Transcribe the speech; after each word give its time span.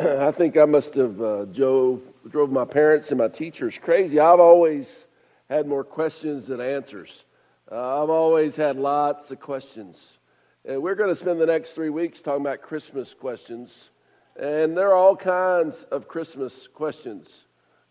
I 0.00 0.32
think 0.32 0.56
I 0.56 0.64
must 0.64 0.94
have 0.94 1.20
uh, 1.20 1.44
drove, 1.44 2.02
drove 2.28 2.50
my 2.50 2.64
parents 2.64 3.10
and 3.10 3.18
my 3.18 3.28
teachers 3.28 3.74
crazy. 3.80 4.18
I've 4.18 4.40
always 4.40 4.86
had 5.48 5.66
more 5.66 5.84
questions 5.84 6.46
than 6.46 6.60
answers. 6.60 7.10
Uh, 7.70 8.02
I've 8.02 8.10
always 8.10 8.56
had 8.56 8.76
lots 8.76 9.30
of 9.30 9.38
questions. 9.38 9.96
And 10.64 10.82
we're 10.82 10.96
going 10.96 11.14
to 11.14 11.20
spend 11.20 11.40
the 11.40 11.46
next 11.46 11.72
three 11.72 11.90
weeks 11.90 12.20
talking 12.20 12.40
about 12.40 12.62
Christmas 12.62 13.14
questions. 13.20 13.70
And 14.34 14.76
there 14.76 14.88
are 14.88 14.96
all 14.96 15.14
kinds 15.14 15.76
of 15.92 16.08
Christmas 16.08 16.52
questions. 16.74 17.28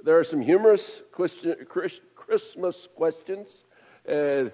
There 0.04 0.20
are 0.20 0.26
some 0.26 0.42
humorous 0.42 0.84
question, 1.14 1.56
Christmas 2.16 2.76
questions, 2.98 3.48
and 4.06 4.52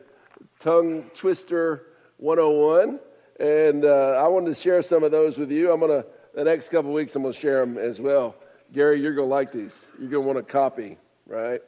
tongue 0.62 1.10
twister 1.18 1.88
101. 2.18 3.00
And 3.40 3.84
uh, 3.84 3.88
I 4.24 4.28
wanted 4.28 4.56
to 4.56 4.62
share 4.62 4.84
some 4.84 5.04
of 5.04 5.10
those 5.10 5.38
with 5.38 5.50
you. 5.50 5.72
I'm 5.72 5.80
going 5.80 6.04
to, 6.04 6.08
the 6.36 6.44
next 6.44 6.70
couple 6.70 6.94
weeks, 6.94 7.16
I'm 7.16 7.24
going 7.24 7.34
to 7.34 7.40
share 7.40 7.66
them 7.66 7.78
as 7.78 8.00
well. 8.00 8.36
Gary, 8.74 9.02
you're 9.02 9.16
going 9.16 9.28
to 9.28 9.34
like 9.34 9.52
these. 9.52 9.72
You're 10.00 10.10
going 10.10 10.24
to 10.24 10.28
want 10.28 10.40
a 10.40 10.44
copy, 10.44 10.98
right? 11.28 11.62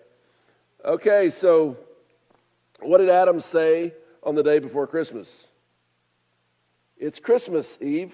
Okay, 0.85 1.31
so 1.41 1.77
what 2.79 2.99
did 2.99 3.09
Adam 3.09 3.43
say 3.51 3.93
on 4.23 4.35
the 4.35 4.43
day 4.43 4.59
before 4.59 4.87
Christmas? 4.87 5.27
It's 6.97 7.19
Christmas 7.19 7.67
Eve. 7.81 8.13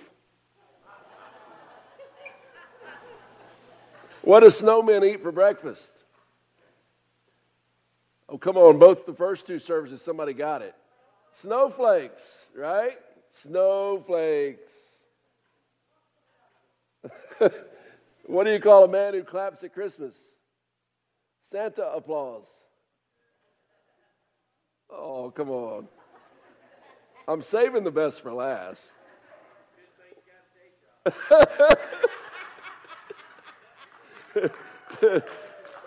What 4.22 4.44
do 4.44 4.50
snowmen 4.50 5.08
eat 5.10 5.24
for 5.24 5.32
breakfast? 5.32 5.82
Oh, 8.28 8.38
come 8.38 8.58
on. 8.58 8.78
Both 8.78 9.06
the 9.06 9.14
first 9.14 9.48
two 9.48 9.60
services, 9.60 10.02
somebody 10.04 10.34
got 10.34 10.62
it. 10.62 10.76
Snowflakes, 11.42 12.22
right? 12.56 12.98
Snowflakes. 13.44 14.69
what 18.26 18.44
do 18.46 18.52
you 18.52 18.60
call 18.60 18.84
a 18.84 18.88
man 18.88 19.14
who 19.14 19.24
claps 19.24 19.64
at 19.64 19.74
Christmas? 19.74 20.14
Santa 21.52 21.84
applause. 21.84 22.44
Oh, 24.92 25.32
come 25.36 25.50
on. 25.50 25.88
I'm 27.28 27.44
saving 27.52 27.84
the 27.84 27.92
best 27.92 28.22
for 28.22 28.34
last. 28.34 28.80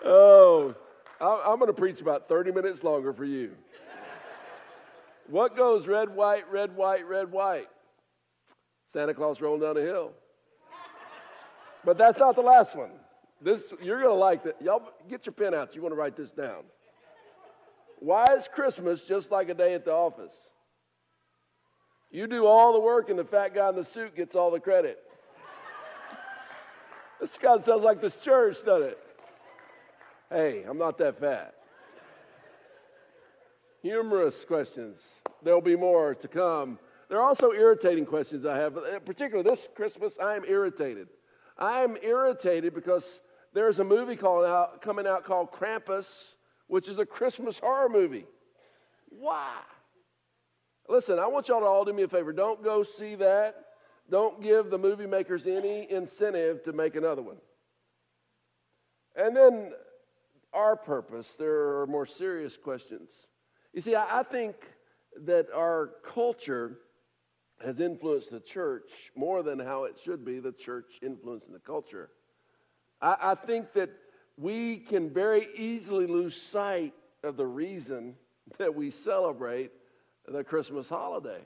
oh, 0.05 0.73
I'm 1.21 1.59
going 1.59 1.67
to 1.67 1.73
preach 1.73 1.99
about 2.01 2.27
30 2.27 2.51
minutes 2.51 2.83
longer 2.83 3.13
for 3.13 3.25
you. 3.25 3.51
What 5.29 5.55
goes 5.55 5.87
red, 5.87 6.13
white, 6.13 6.51
red, 6.51 6.75
white, 6.75 7.07
red, 7.07 7.31
white? 7.31 7.67
Santa 8.93 9.13
Claus 9.13 9.39
rolling 9.39 9.61
down 9.61 9.77
a 9.77 9.81
hill. 9.81 10.11
But 11.85 11.97
that's 11.97 12.17
not 12.17 12.35
the 12.35 12.41
last 12.41 12.75
one. 12.75 12.91
This 13.41 13.61
you're 13.81 13.99
going 14.01 14.09
to 14.09 14.19
like 14.19 14.43
that. 14.43 14.61
Y'all 14.61 14.83
get 15.09 15.25
your 15.25 15.33
pen 15.33 15.53
out. 15.53 15.75
You 15.75 15.81
want 15.81 15.93
to 15.93 15.99
write 15.99 16.15
this 16.15 16.31
down. 16.31 16.63
Why 17.99 18.25
is 18.37 18.47
Christmas 18.53 19.01
just 19.01 19.31
like 19.31 19.49
a 19.49 19.53
day 19.53 19.73
at 19.73 19.85
the 19.85 19.93
office? 19.93 20.33
You 22.11 22.27
do 22.27 22.45
all 22.45 22.73
the 22.73 22.79
work, 22.79 23.09
and 23.09 23.17
the 23.17 23.23
fat 23.23 23.55
guy 23.55 23.69
in 23.69 23.75
the 23.75 23.85
suit 23.85 24.15
gets 24.15 24.35
all 24.35 24.51
the 24.51 24.59
credit. 24.59 24.99
this 27.19 27.31
guy 27.41 27.55
sounds 27.65 27.83
like 27.83 28.01
this 28.01 28.15
church, 28.17 28.57
doesn't 28.65 28.89
it? 28.89 28.99
Hey, 30.29 30.63
I'm 30.67 30.77
not 30.77 30.97
that 30.99 31.19
fat. 31.19 31.55
Humorous 33.81 34.35
questions. 34.47 34.97
There'll 35.43 35.61
be 35.61 35.75
more 35.75 36.15
to 36.15 36.27
come. 36.27 36.79
There 37.09 37.19
are 37.19 37.27
also 37.27 37.51
irritating 37.51 38.05
questions 38.05 38.45
I 38.45 38.57
have. 38.57 38.77
Uh, 38.77 38.99
particularly 38.99 39.49
this 39.49 39.59
Christmas, 39.75 40.13
I 40.21 40.35
am 40.35 40.45
irritated. 40.45 41.07
I 41.57 41.81
am 41.81 41.97
irritated 42.01 42.73
because 42.73 43.03
there's 43.53 43.79
a 43.79 43.83
movie 43.83 44.17
out, 44.23 44.81
coming 44.81 45.07
out 45.07 45.25
called 45.25 45.51
Krampus 45.51 46.05
which 46.67 46.87
is 46.87 46.97
a 46.97 47.05
Christmas 47.05 47.57
horror 47.59 47.89
movie. 47.89 48.25
Why? 49.09 49.59
Listen, 50.89 51.19
I 51.19 51.27
want 51.27 51.47
y'all 51.47 51.59
to 51.59 51.65
all 51.65 51.85
do 51.85 51.93
me 51.93 52.03
a 52.03 52.07
favor. 52.07 52.33
Don't 52.33 52.63
go 52.63 52.83
see 52.97 53.15
that. 53.15 53.55
Don't 54.09 54.41
give 54.41 54.69
the 54.69 54.77
movie 54.77 55.05
makers 55.05 55.43
any 55.45 55.89
incentive 55.89 56.63
to 56.63 56.73
make 56.73 56.95
another 56.95 57.21
one. 57.21 57.37
And 59.15 59.35
then 59.35 59.71
our 60.51 60.75
purpose, 60.75 61.27
there 61.37 61.79
are 61.81 61.87
more 61.87 62.05
serious 62.05 62.57
questions. 62.61 63.09
You 63.71 63.81
see, 63.81 63.95
I, 63.95 64.21
I 64.21 64.23
think 64.23 64.55
that 65.25 65.47
our 65.55 65.91
culture 66.13 66.79
has 67.63 67.79
influenced 67.79 68.31
the 68.31 68.39
church 68.39 68.89
more 69.15 69.43
than 69.43 69.59
how 69.59 69.85
it 69.85 69.95
should 70.03 70.25
be 70.25 70.39
the 70.39 70.51
church 70.51 70.87
influencing 71.01 71.53
the 71.53 71.59
culture. 71.59 72.09
I, 73.01 73.15
I 73.21 73.35
think 73.35 73.73
that 73.73 73.89
we 74.37 74.77
can 74.77 75.13
very 75.13 75.47
easily 75.57 76.07
lose 76.07 76.35
sight 76.51 76.93
of 77.23 77.37
the 77.37 77.45
reason 77.45 78.15
that 78.57 78.73
we 78.75 78.91
celebrate 78.91 79.71
the 80.27 80.43
Christmas 80.43 80.87
holiday. 80.87 81.41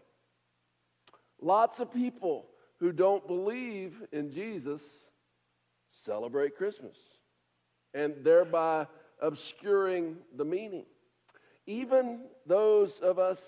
Lots 1.42 1.80
of 1.80 1.94
people 1.94 2.48
who 2.80 2.92
don't 2.92 3.28
believe 3.28 3.94
in 4.12 4.34
Jesus 4.34 4.82
celebrate 6.06 6.58
Christmas 6.58 6.96
and 7.94 8.14
thereby 8.24 8.88
obscuring 9.22 10.18
the 10.36 10.46
meaning. 10.46 10.86
Even 11.66 12.22
those 12.46 12.92
of 13.02 13.20
us 13.20 13.40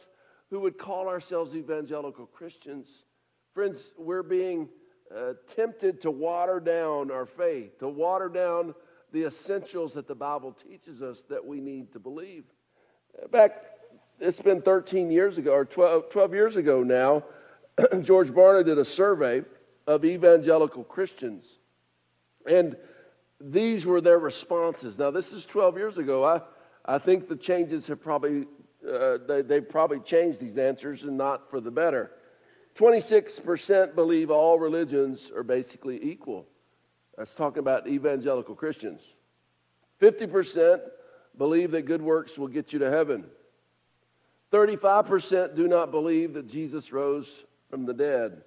who 0.50 0.60
would 0.62 0.78
call 0.78 1.08
ourselves 1.08 1.56
evangelical 1.56 2.26
Christians, 2.26 2.88
friends, 3.54 3.78
we're 3.98 4.24
being 4.24 4.68
uh, 5.16 5.34
tempted 5.56 6.02
to 6.02 6.12
water 6.12 6.60
down 6.60 7.12
our 7.12 7.26
faith, 7.26 7.80
to 7.80 7.88
water 7.88 8.30
down 8.30 8.74
the 9.12 9.26
essentials 9.26 9.94
that 9.94 10.08
the 10.08 10.16
Bible 10.16 10.56
teaches 10.68 11.02
us 11.02 11.18
that 11.30 11.46
we 11.46 11.60
need 11.60 11.92
to 11.94 12.00
believe. 12.00 12.44
Back, 13.32 13.64
it's 14.20 14.40
been 14.40 14.62
13 14.62 15.12
years 15.12 15.38
ago, 15.38 15.52
or 15.52 15.66
12, 15.66 16.12
12 16.12 16.34
years 16.34 16.56
ago 16.56 16.84
now, 16.84 17.24
George 18.02 18.30
Barna 18.30 18.66
did 18.66 18.78
a 18.78 18.86
survey 18.86 19.44
of 19.88 20.06
evangelical 20.06 20.84
Christians. 20.84 21.44
And 22.46 22.76
these 23.42 23.86
were 23.86 24.02
their 24.02 24.20
responses. 24.20 24.98
Now, 24.98 25.12
this 25.12 25.28
is 25.32 25.46
12 25.46 25.78
years 25.78 25.98
ago. 25.98 26.24
I, 26.24 26.42
I 26.86 27.00
think 27.00 27.28
the 27.28 27.36
changes 27.36 27.88
have 27.88 28.02
probably, 28.02 28.46
uh, 28.88 29.18
they, 29.28 29.42
they 29.42 29.62
probably 29.62 30.00
changed 30.00 30.40
these 30.40 30.58
answers 30.58 31.02
and 31.04 31.18
not 31.18 31.50
for 31.50 31.60
the 31.60 31.72
better. 31.72 32.12
26% 32.80 33.96
believe 33.96 34.32
all 34.32 34.58
religions 34.58 35.20
are 35.36 35.44
basically 35.44 36.00
equal. 36.02 36.46
That's 37.18 37.34
talking 37.36 37.60
about 37.60 37.88
evangelical 37.88 38.56
Christians. 38.56 39.02
50% 40.02 40.80
believe 41.38 41.72
that 41.72 41.86
good 41.86 42.02
works 42.02 42.38
will 42.38 42.48
get 42.48 42.72
you 42.72 42.80
to 42.80 42.90
heaven. 42.90 43.26
35% 44.54 45.56
do 45.56 45.68
not 45.68 45.92
believe 45.92 46.34
that 46.34 46.50
Jesus 46.50 46.92
rose 46.92 47.28
from 47.70 47.86
the 47.86 47.94
dead. 47.94 48.42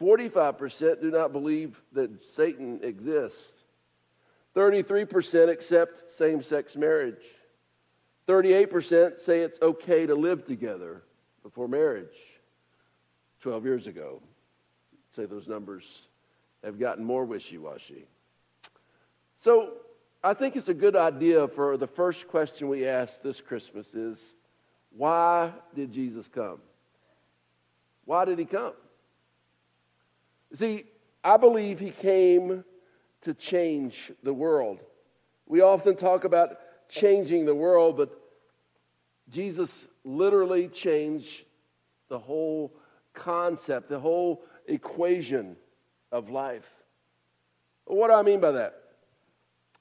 45% 0.00 1.00
do 1.00 1.10
not 1.10 1.32
believe 1.32 1.76
that 1.92 2.10
Satan 2.36 2.80
exists. 2.82 3.38
33% 4.56 5.50
accept 5.50 5.92
same 6.18 6.42
sex 6.42 6.74
marriage. 6.74 7.22
38% 8.30 9.26
say 9.26 9.40
it's 9.40 9.60
okay 9.60 10.06
to 10.06 10.14
live 10.14 10.46
together 10.46 11.02
before 11.42 11.66
marriage. 11.66 12.06
12 13.42 13.64
years 13.64 13.86
ago. 13.88 14.22
Say 15.16 15.26
those 15.26 15.48
numbers 15.48 15.82
have 16.62 16.78
gotten 16.78 17.04
more 17.04 17.24
wishy 17.24 17.58
washy. 17.58 18.06
So 19.42 19.70
I 20.22 20.34
think 20.34 20.54
it's 20.54 20.68
a 20.68 20.74
good 20.74 20.94
idea 20.94 21.48
for 21.56 21.76
the 21.76 21.88
first 21.88 22.28
question 22.28 22.68
we 22.68 22.86
ask 22.86 23.12
this 23.24 23.40
Christmas 23.48 23.86
is 23.94 24.16
why 24.96 25.52
did 25.74 25.92
Jesus 25.92 26.26
come? 26.32 26.58
Why 28.04 28.24
did 28.24 28.38
he 28.38 28.44
come? 28.44 28.74
See, 30.58 30.84
I 31.24 31.36
believe 31.36 31.80
he 31.80 31.90
came 31.90 32.62
to 33.24 33.34
change 33.34 33.94
the 34.22 34.32
world. 34.32 34.78
We 35.46 35.62
often 35.62 35.96
talk 35.96 36.24
about 36.24 36.50
changing 36.90 37.46
the 37.46 37.54
world, 37.54 37.96
but 37.96 38.19
Jesus 39.30 39.70
literally 40.04 40.68
changed 40.68 41.28
the 42.08 42.18
whole 42.18 42.74
concept, 43.14 43.88
the 43.88 43.98
whole 43.98 44.42
equation 44.66 45.56
of 46.12 46.28
life. 46.28 46.64
What 47.84 48.08
do 48.08 48.14
I 48.14 48.22
mean 48.22 48.40
by 48.40 48.52
that? 48.52 48.74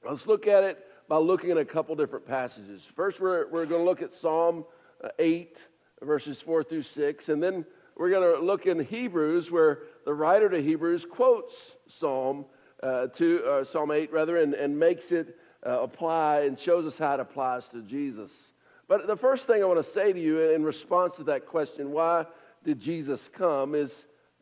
Let's 0.07 0.25
look 0.25 0.47
at 0.47 0.63
it 0.63 0.79
by 1.07 1.17
looking 1.17 1.51
at 1.51 1.57
a 1.57 1.65
couple 1.65 1.95
different 1.95 2.27
passages. 2.27 2.81
First, 2.95 3.19
we're, 3.19 3.49
we're 3.49 3.65
going 3.65 3.81
to 3.81 3.89
look 3.89 4.01
at 4.01 4.11
Psalm 4.21 4.65
uh, 5.03 5.09
8, 5.17 5.57
verses 6.03 6.37
4 6.45 6.63
through 6.63 6.83
6, 6.83 7.29
and 7.29 7.41
then 7.41 7.65
we're 7.97 8.09
going 8.09 8.39
to 8.39 8.45
look 8.45 8.65
in 8.65 8.79
Hebrews, 8.79 9.51
where 9.51 9.79
the 10.05 10.13
writer 10.13 10.49
to 10.49 10.61
Hebrews 10.61 11.05
quotes 11.11 11.53
Psalm 11.99 12.45
uh, 12.81 13.07
to 13.07 13.43
uh, 13.43 13.65
Psalm 13.71 13.91
8 13.91 14.11
rather, 14.13 14.37
and, 14.37 14.53
and 14.53 14.79
makes 14.79 15.11
it 15.11 15.35
uh, 15.65 15.81
apply 15.81 16.41
and 16.41 16.57
shows 16.59 16.85
us 16.85 16.97
how 16.97 17.15
it 17.15 17.19
applies 17.19 17.63
to 17.73 17.81
Jesus. 17.81 18.31
But 18.89 19.05
the 19.05 19.15
first 19.15 19.45
thing 19.45 19.61
I 19.61 19.65
want 19.67 19.85
to 19.85 19.93
say 19.93 20.11
to 20.11 20.19
you 20.19 20.49
in 20.49 20.63
response 20.63 21.13
to 21.17 21.23
that 21.25 21.45
question, 21.45 21.91
why 21.91 22.25
did 22.65 22.81
Jesus 22.81 23.21
come, 23.37 23.75
is 23.75 23.91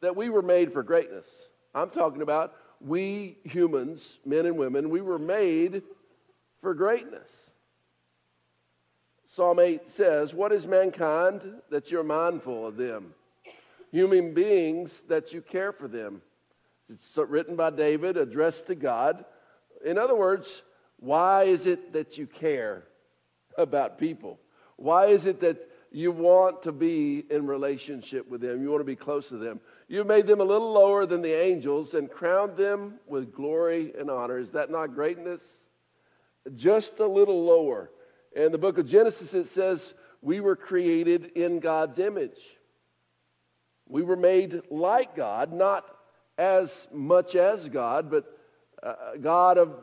that 0.01 0.15
we 0.15 0.29
were 0.29 0.41
made 0.41 0.71
for 0.71 0.83
greatness. 0.83 1.25
I'm 1.75 1.89
talking 1.89 2.21
about 2.21 2.53
we 2.79 3.37
humans, 3.43 4.01
men 4.25 4.45
and 4.45 4.57
women, 4.57 4.89
we 4.89 5.01
were 5.01 5.19
made 5.19 5.83
for 6.61 6.73
greatness. 6.73 7.27
Psalm 9.35 9.59
8 9.59 9.81
says, 9.97 10.33
What 10.33 10.53
is 10.53 10.65
mankind 10.65 11.41
that 11.69 11.91
you're 11.91 12.03
mindful 12.03 12.65
of 12.65 12.77
them? 12.77 13.13
Human 13.91 14.33
beings 14.33 14.91
that 15.09 15.33
you 15.33 15.41
care 15.41 15.73
for 15.73 15.89
them. 15.89 16.21
It's 16.89 17.17
written 17.29 17.57
by 17.57 17.71
David, 17.71 18.15
addressed 18.15 18.67
to 18.67 18.75
God. 18.75 19.25
In 19.85 19.97
other 19.97 20.15
words, 20.15 20.47
why 20.99 21.43
is 21.43 21.65
it 21.65 21.91
that 21.93 22.17
you 22.17 22.27
care 22.27 22.85
about 23.57 23.97
people? 23.97 24.39
Why 24.77 25.07
is 25.07 25.25
it 25.25 25.41
that 25.41 25.57
you 25.91 26.11
want 26.11 26.63
to 26.63 26.71
be 26.71 27.25
in 27.29 27.47
relationship 27.47 28.29
with 28.29 28.41
them? 28.41 28.61
You 28.61 28.69
want 28.69 28.81
to 28.81 28.85
be 28.85 28.95
close 28.95 29.27
to 29.29 29.37
them. 29.37 29.59
You 29.87 30.03
made 30.03 30.27
them 30.27 30.41
a 30.41 30.43
little 30.43 30.71
lower 30.71 31.05
than 31.05 31.21
the 31.21 31.33
angels 31.33 31.93
and 31.93 32.11
crowned 32.11 32.57
them 32.57 32.95
with 33.07 33.33
glory 33.33 33.93
and 33.97 34.09
honor. 34.09 34.37
Is 34.37 34.51
that 34.51 34.69
not 34.69 34.93
greatness? 34.93 35.41
Just 36.55 36.99
a 36.99 37.07
little 37.07 37.45
lower. 37.45 37.89
In 38.35 38.51
the 38.51 38.57
book 38.57 38.77
of 38.77 38.87
Genesis, 38.87 39.33
it 39.33 39.53
says 39.53 39.81
we 40.21 40.39
were 40.39 40.55
created 40.55 41.31
in 41.35 41.59
God's 41.59 41.97
image. 41.99 42.37
We 43.87 44.03
were 44.03 44.17
made 44.17 44.61
like 44.69 45.15
God, 45.15 45.53
not 45.53 45.85
as 46.37 46.69
much 46.93 47.35
as 47.35 47.67
God, 47.69 48.11
but 48.11 48.25
uh, 48.83 48.93
God 49.21 49.57
of, 49.57 49.73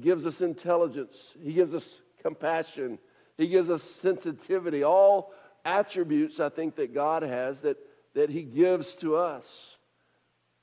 gives 0.00 0.24
us 0.24 0.40
intelligence. 0.40 1.12
He 1.40 1.52
gives 1.52 1.74
us 1.74 1.82
compassion. 2.22 2.98
He 3.38 3.46
gives 3.46 3.70
us 3.70 3.82
sensitivity. 4.02 4.82
All 4.82 5.32
attributes 5.64 6.40
I 6.40 6.48
think 6.50 6.76
that 6.76 6.92
God 6.92 7.22
has 7.22 7.60
that, 7.60 7.78
that 8.14 8.28
He 8.28 8.42
gives 8.42 8.92
to 9.00 9.16
us. 9.16 9.44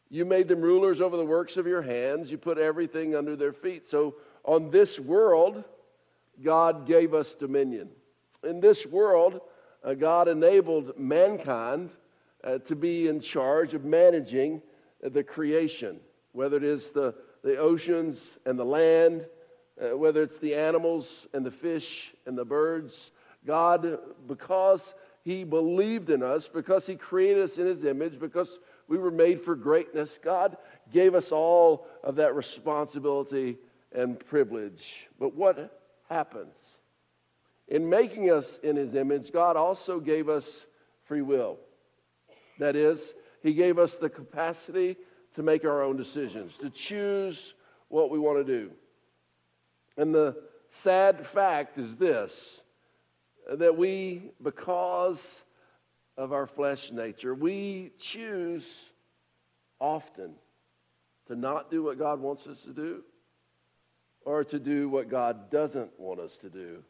You 0.09 0.25
made 0.25 0.47
them 0.47 0.61
rulers 0.61 1.01
over 1.01 1.17
the 1.17 1.25
works 1.25 1.57
of 1.57 1.65
your 1.65 1.81
hands. 1.81 2.29
You 2.29 2.37
put 2.37 2.57
everything 2.57 3.15
under 3.15 3.35
their 3.35 3.53
feet. 3.53 3.83
So 3.89 4.15
on 4.43 4.69
this 4.69 4.99
world, 4.99 5.63
God 6.43 6.85
gave 6.85 7.13
us 7.13 7.27
dominion. 7.39 7.89
In 8.43 8.59
this 8.59 8.85
world, 8.85 9.39
uh, 9.83 9.93
God 9.93 10.27
enabled 10.27 10.99
mankind 10.99 11.89
uh, 12.43 12.59
to 12.59 12.75
be 12.75 13.07
in 13.07 13.21
charge 13.21 13.73
of 13.73 13.85
managing 13.85 14.61
uh, 15.03 15.09
the 15.09 15.23
creation, 15.23 15.99
whether 16.33 16.57
it 16.57 16.63
is 16.63 16.83
the, 16.93 17.15
the 17.43 17.57
oceans 17.57 18.19
and 18.45 18.59
the 18.59 18.65
land, 18.65 19.25
uh, 19.81 19.97
whether 19.97 20.23
it's 20.23 20.39
the 20.39 20.55
animals 20.55 21.05
and 21.33 21.45
the 21.45 21.51
fish 21.51 22.13
and 22.25 22.37
the 22.37 22.45
birds. 22.45 22.93
God, 23.45 23.99
because 24.27 24.81
He 25.23 25.43
believed 25.43 26.09
in 26.09 26.23
us, 26.23 26.47
because 26.51 26.85
He 26.85 26.95
created 26.95 27.51
us 27.51 27.57
in 27.57 27.67
His 27.67 27.83
image, 27.85 28.19
because 28.19 28.49
we 28.87 28.97
were 28.97 29.11
made 29.11 29.43
for 29.43 29.55
greatness, 29.55 30.09
God 30.23 30.57
gave 30.93 31.15
us 31.15 31.31
all 31.31 31.87
of 32.03 32.15
that 32.15 32.35
responsibility 32.35 33.57
and 33.93 34.19
privilege. 34.27 34.81
But 35.19 35.35
what 35.35 35.81
happens? 36.09 36.53
In 37.67 37.89
making 37.89 38.31
us 38.31 38.45
in 38.63 38.75
His 38.75 38.93
image, 38.95 39.31
God 39.33 39.57
also 39.57 39.99
gave 39.99 40.29
us 40.29 40.45
free 41.07 41.21
will. 41.21 41.57
That 42.59 42.75
is, 42.75 42.99
He 43.41 43.53
gave 43.53 43.79
us 43.79 43.91
the 43.99 44.09
capacity 44.09 44.97
to 45.35 45.43
make 45.43 45.65
our 45.65 45.83
own 45.83 45.97
decisions, 45.97 46.53
to 46.61 46.69
choose 46.69 47.37
what 47.89 48.09
we 48.09 48.19
want 48.19 48.45
to 48.45 48.59
do. 48.59 48.71
And 49.97 50.13
the 50.13 50.35
sad 50.83 51.27
fact 51.33 51.77
is 51.77 51.95
this 51.97 52.31
that 53.59 53.77
we, 53.77 54.31
because 54.41 55.19
of 56.17 56.33
our 56.33 56.47
flesh 56.47 56.79
nature, 56.91 57.35
we 57.35 57.91
choose 58.11 58.63
often 59.79 60.33
to 61.27 61.35
not 61.35 61.69
do 61.69 61.83
what 61.83 61.99
God 61.99 62.19
wants 62.19 62.45
us 62.47 62.57
to 62.65 62.73
do 62.73 63.03
or 64.21 64.43
to 64.45 64.59
do 64.59 64.89
what 64.89 65.09
God 65.09 65.51
doesn't 65.51 65.91
want 65.99 66.19
us 66.19 66.31
to 66.41 66.49
do. 66.49 66.83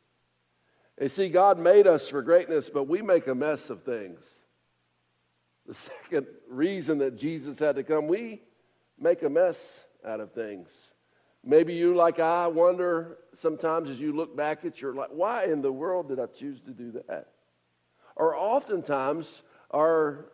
You 1.02 1.10
see, 1.10 1.30
God 1.30 1.60
made 1.60 1.88
us 1.88 2.07
for 2.07 2.22
greatness, 2.22 2.69
but 2.74 2.88
we 2.88 3.02
make 3.02 3.28
a 3.28 3.36
mess 3.36 3.69
of 3.69 3.84
things. 3.84 4.19
The 5.68 5.75
second 6.04 6.28
reason 6.50 7.00
that 7.00 7.18
Jesus 7.19 7.60
had 7.60 7.75
to 7.75 7.84
come, 7.84 8.07
we 8.07 8.42
make 8.98 9.24
a 9.24 9.30
mess 9.30 9.57
out 10.07 10.22
of 10.22 10.31
things. 10.31 10.69
Maybe 11.45 11.74
you, 11.74 11.95
like 11.95 12.19
I, 12.19 12.47
wonder 12.47 13.18
sometimes 13.42 13.89
as 13.89 14.00
you 14.00 14.15
look 14.15 14.36
back 14.36 14.65
at 14.65 14.80
your 14.80 14.95
life, 14.95 15.09
why 15.12 15.45
in 15.45 15.62
the 15.62 15.71
world 15.71 16.09
did 16.09 16.19
I 16.19 16.25
choose 16.39 16.59
to 16.65 16.71
do 16.71 16.92
that? 17.07 17.27
Or 18.15 18.36
oftentimes, 18.36 19.25
our 19.71 20.25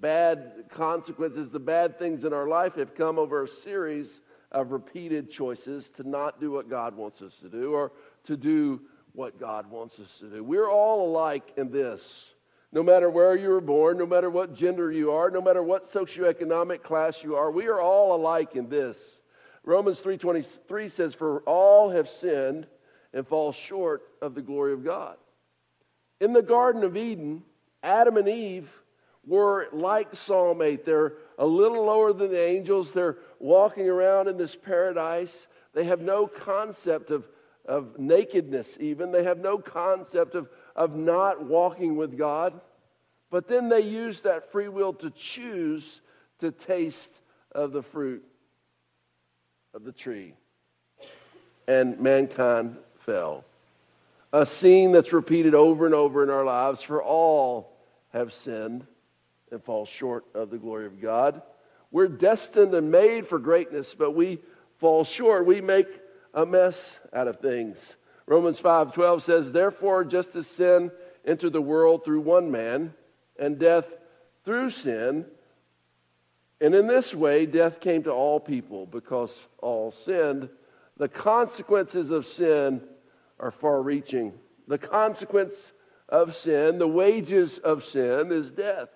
bad 0.00 0.64
consequences, 0.76 1.48
the 1.52 1.58
bad 1.58 1.98
things 1.98 2.24
in 2.24 2.32
our 2.32 2.48
life 2.48 2.74
have 2.74 2.94
come 2.94 3.18
over 3.18 3.44
a 3.44 3.48
series 3.64 4.08
of 4.52 4.72
repeated 4.72 5.30
choices 5.30 5.84
to 5.96 6.08
not 6.08 6.40
do 6.40 6.50
what 6.50 6.68
God 6.68 6.96
wants 6.96 7.22
us 7.22 7.32
to 7.42 7.48
do 7.48 7.72
or 7.72 7.92
to 8.26 8.36
do 8.36 8.80
what 9.14 9.40
God 9.40 9.70
wants 9.70 9.94
us 9.98 10.08
to 10.20 10.28
do. 10.28 10.44
We're 10.44 10.70
all 10.70 11.08
alike 11.08 11.44
in 11.56 11.70
this. 11.70 12.00
No 12.72 12.82
matter 12.82 13.10
where 13.10 13.34
you 13.36 13.48
were 13.48 13.60
born, 13.60 13.98
no 13.98 14.06
matter 14.06 14.30
what 14.30 14.54
gender 14.54 14.92
you 14.92 15.12
are, 15.12 15.30
no 15.30 15.40
matter 15.40 15.62
what 15.62 15.92
socioeconomic 15.92 16.82
class 16.82 17.14
you 17.22 17.36
are, 17.36 17.50
we 17.50 17.66
are 17.66 17.80
all 17.80 18.14
alike 18.14 18.50
in 18.54 18.68
this. 18.68 18.96
Romans 19.64 19.98
3:23 19.98 20.88
says 20.90 21.14
for 21.14 21.40
all 21.40 21.90
have 21.90 22.08
sinned 22.20 22.66
and 23.12 23.26
fall 23.26 23.52
short 23.52 24.02
of 24.22 24.34
the 24.34 24.42
glory 24.42 24.72
of 24.72 24.84
God. 24.84 25.16
In 26.20 26.32
the 26.32 26.42
garden 26.42 26.82
of 26.82 26.96
Eden, 26.96 27.42
Adam 27.82 28.16
and 28.16 28.28
Eve 28.28 28.70
were 29.26 29.68
like 29.72 30.14
Psalm 30.14 30.62
8. 30.62 30.84
They're 30.84 31.14
a 31.38 31.46
little 31.46 31.84
lower 31.84 32.12
than 32.12 32.30
the 32.30 32.42
angels. 32.42 32.88
They're 32.92 33.18
walking 33.38 33.88
around 33.88 34.28
in 34.28 34.36
this 34.36 34.54
paradise. 34.54 35.34
They 35.74 35.84
have 35.84 36.00
no 36.00 36.26
concept 36.26 37.10
of, 37.10 37.26
of 37.66 37.98
nakedness, 37.98 38.68
even. 38.80 39.12
They 39.12 39.24
have 39.24 39.38
no 39.38 39.58
concept 39.58 40.34
of 40.34 40.48
of 40.76 40.96
not 40.96 41.44
walking 41.44 41.96
with 41.96 42.16
God. 42.16 42.58
But 43.30 43.48
then 43.48 43.68
they 43.68 43.82
use 43.82 44.20
that 44.22 44.50
free 44.50 44.68
will 44.68 44.94
to 44.94 45.10
choose 45.10 45.84
to 46.40 46.50
taste 46.50 47.10
of 47.52 47.72
the 47.72 47.82
fruit 47.82 48.24
of 49.74 49.84
the 49.84 49.92
tree. 49.92 50.34
And 51.66 52.00
mankind 52.00 52.76
fell. 53.06 53.44
A 54.32 54.46
scene 54.46 54.92
that's 54.92 55.12
repeated 55.12 55.54
over 55.54 55.86
and 55.86 55.94
over 55.94 56.22
in 56.22 56.30
our 56.30 56.44
lives, 56.44 56.82
for 56.82 57.02
all 57.02 57.72
have 58.12 58.32
sinned 58.44 58.86
and 59.50 59.62
fall 59.64 59.86
short 59.86 60.24
of 60.34 60.50
the 60.50 60.58
glory 60.58 60.86
of 60.86 61.00
God. 61.00 61.42
We're 61.90 62.08
destined 62.08 62.74
and 62.74 62.90
made 62.90 63.28
for 63.28 63.38
greatness, 63.38 63.92
but 63.98 64.12
we 64.12 64.40
fall 64.78 65.04
short. 65.04 65.46
We 65.46 65.60
make 65.60 65.88
a 66.32 66.46
mess 66.46 66.76
out 67.12 67.26
of 67.26 67.40
things. 67.40 67.76
Romans 68.26 68.60
5:12 68.60 69.24
says, 69.24 69.50
"Therefore 69.50 70.04
just 70.04 70.34
as 70.36 70.46
sin 70.48 70.92
entered 71.24 71.52
the 71.52 71.60
world 71.60 72.04
through 72.04 72.20
one 72.20 72.50
man, 72.50 72.94
and 73.36 73.58
death 73.58 73.86
through 74.44 74.70
sin, 74.70 75.26
and 76.60 76.74
in 76.74 76.86
this 76.86 77.14
way 77.14 77.46
death 77.46 77.80
came 77.80 78.02
to 78.04 78.10
all 78.10 78.38
people 78.38 78.86
because 78.86 79.30
all 79.58 79.94
sinned, 80.04 80.48
the 80.96 81.08
consequences 81.08 82.10
of 82.10 82.26
sin 82.26 82.82
are 83.38 83.50
far-reaching. 83.50 84.32
The 84.68 84.78
consequence 84.78 85.54
of 86.08 86.36
sin, 86.36 86.78
the 86.78 86.86
wages 86.86 87.58
of 87.64 87.84
sin 87.84 88.30
is 88.30 88.50
death. 88.50 88.88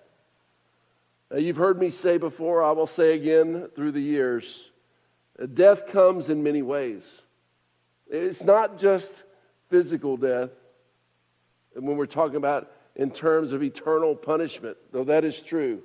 Now, 1.31 1.37
you've 1.37 1.57
heard 1.57 1.79
me 1.79 1.91
say 1.91 2.17
before, 2.17 2.63
I 2.63 2.71
will 2.71 2.87
say 2.87 3.15
again 3.15 3.69
through 3.75 3.93
the 3.93 4.01
years, 4.01 4.43
death 5.53 5.87
comes 5.91 6.29
in 6.29 6.43
many 6.43 6.61
ways. 6.61 7.01
It's 8.07 8.41
not 8.43 8.79
just 8.79 9.09
physical 9.69 10.17
death, 10.17 10.51
when 11.73 11.97
we're 11.97 12.05
talking 12.05 12.37
about 12.37 12.71
in 12.95 13.11
terms 13.11 13.51
of 13.51 13.63
eternal 13.63 14.15
punishment, 14.15 14.77
though 14.93 15.03
that 15.05 15.25
is 15.25 15.35
true, 15.47 15.81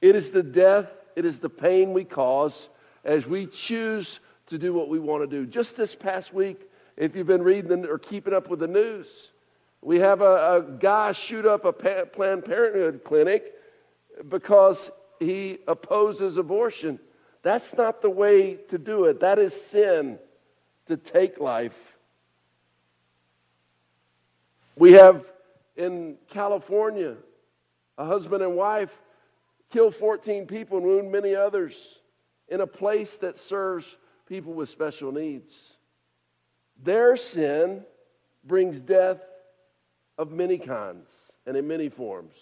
it 0.00 0.16
is 0.16 0.30
the 0.30 0.42
death, 0.42 0.86
it 1.16 1.24
is 1.24 1.38
the 1.38 1.48
pain 1.48 1.92
we 1.92 2.04
cause 2.04 2.54
as 3.04 3.26
we 3.26 3.46
choose 3.46 4.20
to 4.48 4.58
do 4.58 4.72
what 4.72 4.88
we 4.88 4.98
want 4.98 5.22
to 5.22 5.26
do. 5.26 5.46
Just 5.46 5.76
this 5.76 5.94
past 5.94 6.32
week, 6.32 6.60
if 6.96 7.14
you've 7.14 7.26
been 7.26 7.42
reading 7.42 7.84
or 7.84 7.98
keeping 7.98 8.34
up 8.34 8.48
with 8.48 8.60
the 8.60 8.66
news, 8.66 9.06
we 9.82 9.98
have 10.00 10.20
a, 10.20 10.56
a 10.56 10.62
guy 10.80 11.12
shoot 11.12 11.46
up 11.46 11.64
a 11.64 11.72
Planned 11.72 12.44
Parenthood 12.44 13.02
clinic 13.04 13.52
because 14.28 14.78
he 15.20 15.58
opposes 15.68 16.36
abortion. 16.36 16.98
That's 17.42 17.72
not 17.74 18.02
the 18.02 18.10
way 18.10 18.54
to 18.70 18.78
do 18.78 19.04
it. 19.04 19.20
That 19.20 19.38
is 19.38 19.52
sin 19.70 20.18
to 20.88 20.96
take 20.96 21.38
life. 21.38 21.72
We 24.76 24.92
have 24.92 25.24
in 25.76 26.16
California 26.30 27.16
a 27.96 28.06
husband 28.06 28.42
and 28.42 28.54
wife 28.54 28.90
kill 29.72 29.90
14 29.90 30.46
people 30.46 30.78
and 30.78 30.86
wound 30.86 31.12
many 31.12 31.34
others 31.34 31.74
in 32.48 32.60
a 32.60 32.66
place 32.66 33.10
that 33.20 33.38
serves 33.48 33.84
people 34.26 34.52
with 34.54 34.70
special 34.70 35.12
needs. 35.12 35.52
Their 36.82 37.16
sin 37.16 37.82
brings 38.44 38.78
death 38.80 39.18
of 40.16 40.30
many 40.30 40.58
kinds 40.58 41.06
and 41.46 41.56
in 41.56 41.66
many 41.66 41.88
forms. 41.88 42.34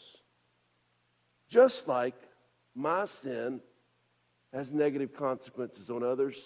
Just 1.48 1.86
like 1.86 2.14
my 2.74 3.06
sin 3.22 3.60
has 4.52 4.70
negative 4.70 5.14
consequences 5.16 5.90
on 5.90 6.02
others. 6.02 6.36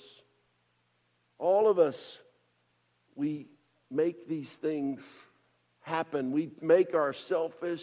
All 1.38 1.68
of 1.68 1.78
us, 1.78 1.96
we 3.14 3.46
make 3.90 4.28
these 4.28 4.48
things 4.60 5.00
happen. 5.80 6.32
We 6.32 6.50
make 6.60 6.94
our 6.94 7.14
selfish, 7.28 7.82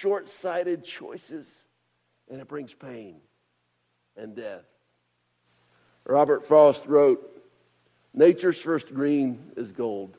short 0.00 0.28
sighted 0.40 0.84
choices, 0.84 1.46
and 2.30 2.40
it 2.40 2.48
brings 2.48 2.72
pain 2.72 3.16
and 4.16 4.34
death. 4.36 4.64
Robert 6.06 6.46
Frost 6.48 6.80
wrote, 6.86 7.20
Nature's 8.14 8.58
first 8.58 8.92
green 8.92 9.52
is 9.56 9.70
gold. 9.72 10.16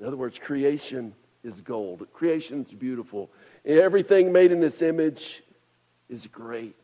In 0.00 0.06
other 0.06 0.16
words, 0.16 0.36
creation 0.44 1.14
is 1.44 1.60
gold. 1.60 2.06
Creation's 2.12 2.68
beautiful. 2.72 3.30
Everything 3.64 4.32
made 4.32 4.52
in 4.52 4.62
its 4.62 4.82
image 4.82 5.42
is 6.08 6.26
great. 6.26 6.76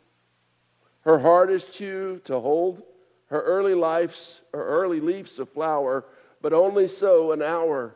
Her 1.00 1.18
heart 1.18 1.50
is 1.50 1.62
true 1.76 2.20
to 2.26 2.38
hold. 2.38 2.82
Her 3.26 3.42
early 3.42 3.74
life's, 3.74 4.18
her 4.54 4.64
early 4.64 5.00
leaves 5.00 5.38
of 5.38 5.52
flower, 5.52 6.04
but 6.40 6.52
only 6.52 6.88
so 6.88 7.32
an 7.32 7.42
hour. 7.42 7.94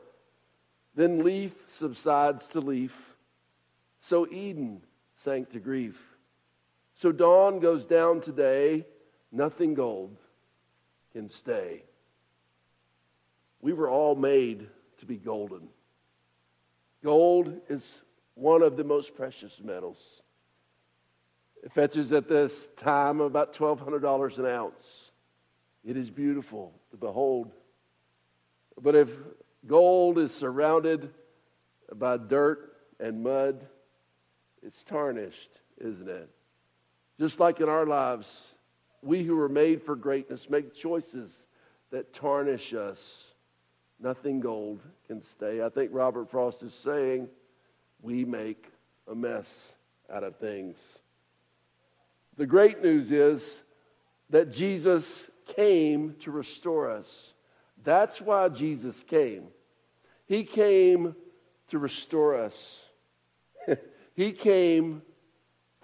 Then 0.95 1.25
leaf 1.25 1.53
subsides 1.79 2.43
to 2.53 2.61
leaf. 2.61 2.93
So 4.09 4.27
Eden 4.31 4.83
sank 5.25 5.53
to 5.53 5.61
grief. 5.61 5.95
So 7.03 7.11
dawn 7.11 7.59
goes 7.59 7.85
down 7.85 8.21
today. 8.21 8.87
Nothing 9.33 9.75
gold 9.75 10.17
can 11.13 11.31
stay. 11.31 11.83
We 13.61 13.73
were 13.73 13.91
all 13.91 14.15
made 14.15 14.69
to 15.01 15.07
be 15.07 15.17
golden. 15.17 15.69
Gold 17.03 17.53
is 17.69 17.83
one 18.35 18.63
of 18.63 18.77
the 18.77 18.85
most 18.85 19.17
precious 19.17 19.53
metals. 19.63 19.97
It 21.65 21.73
fetches 21.73 22.13
at 22.13 22.29
this 22.29 22.53
time 22.81 23.21
about 23.21 23.57
$1,200 23.57 24.39
an 24.39 24.47
ounce. 24.47 24.85
It 25.85 25.97
is 25.97 26.09
beautiful 26.09 26.73
to 26.93 26.97
behold. 26.97 27.51
But 28.81 28.95
if 28.95 29.09
gold 29.67 30.19
is 30.19 30.31
surrounded 30.35 31.11
by 31.93 32.17
dirt 32.19 32.77
and 33.01 33.25
mud, 33.25 33.67
it's 34.63 34.85
tarnished, 34.85 35.51
isn't 35.81 36.09
it? 36.09 36.31
Just 37.19 37.39
like 37.39 37.61
in 37.61 37.69
our 37.69 37.87
lives, 37.87 38.27
we 39.03 39.25
who 39.25 39.39
are 39.41 39.49
made 39.49 39.83
for 39.85 39.97
greatness 39.97 40.41
make 40.49 40.75
choices 40.77 41.31
that 41.91 42.15
tarnish 42.15 42.73
us. 42.73 42.99
Nothing 44.01 44.41
gold 44.41 44.81
can 45.07 45.23
stay. 45.37 45.63
I 45.63 45.69
think 45.69 45.91
Robert 45.93 46.31
Frost 46.31 46.63
is 46.63 46.73
saying 46.85 47.29
we 48.01 48.25
make 48.25 48.65
a 49.11 49.15
mess 49.15 49.47
out 50.13 50.25
of 50.25 50.37
things. 50.37 50.77
The 52.37 52.47
great 52.47 52.83
news 52.83 53.11
is 53.11 53.47
that 54.31 54.53
Jesus 54.53 55.05
came 55.55 56.17
to 56.25 56.31
restore 56.31 56.91
us. 56.91 57.07
That's 57.85 58.21
why 58.21 58.49
Jesus 58.49 58.97
came. 59.09 59.45
He 60.27 60.45
came 60.45 61.15
to 61.71 61.79
restore 61.79 62.43
us. 62.43 62.55
he 64.15 64.33
came 64.33 65.03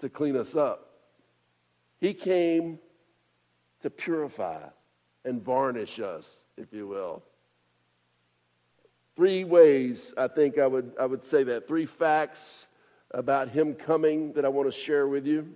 to 0.01 0.09
clean 0.09 0.35
us 0.35 0.55
up. 0.55 0.88
He 1.99 2.13
came 2.13 2.79
to 3.81 3.89
purify 3.89 4.61
and 5.25 5.43
varnish 5.43 5.99
us, 5.99 6.23
if 6.57 6.67
you 6.71 6.87
will. 6.87 7.23
Three 9.15 9.43
ways 9.43 9.99
I 10.17 10.29
think 10.29 10.57
I 10.57 10.67
would, 10.67 10.93
I 10.99 11.05
would 11.05 11.25
say 11.29 11.43
that. 11.43 11.67
Three 11.67 11.85
facts 11.85 12.39
about 13.11 13.49
him 13.49 13.73
coming 13.73 14.33
that 14.33 14.45
I 14.45 14.49
want 14.49 14.73
to 14.73 14.79
share 14.85 15.07
with 15.07 15.25
you. 15.25 15.47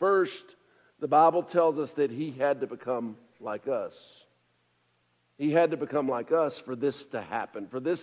First, 0.00 0.32
the 1.00 1.08
Bible 1.08 1.42
tells 1.42 1.78
us 1.78 1.90
that 1.96 2.10
he 2.10 2.32
had 2.32 2.60
to 2.60 2.66
become 2.66 3.16
like 3.40 3.68
us. 3.68 3.94
He 5.38 5.52
had 5.52 5.70
to 5.70 5.76
become 5.76 6.08
like 6.08 6.32
us 6.32 6.60
for 6.64 6.74
this 6.74 7.04
to 7.12 7.20
happen. 7.20 7.68
For 7.68 7.78
this 7.78 8.00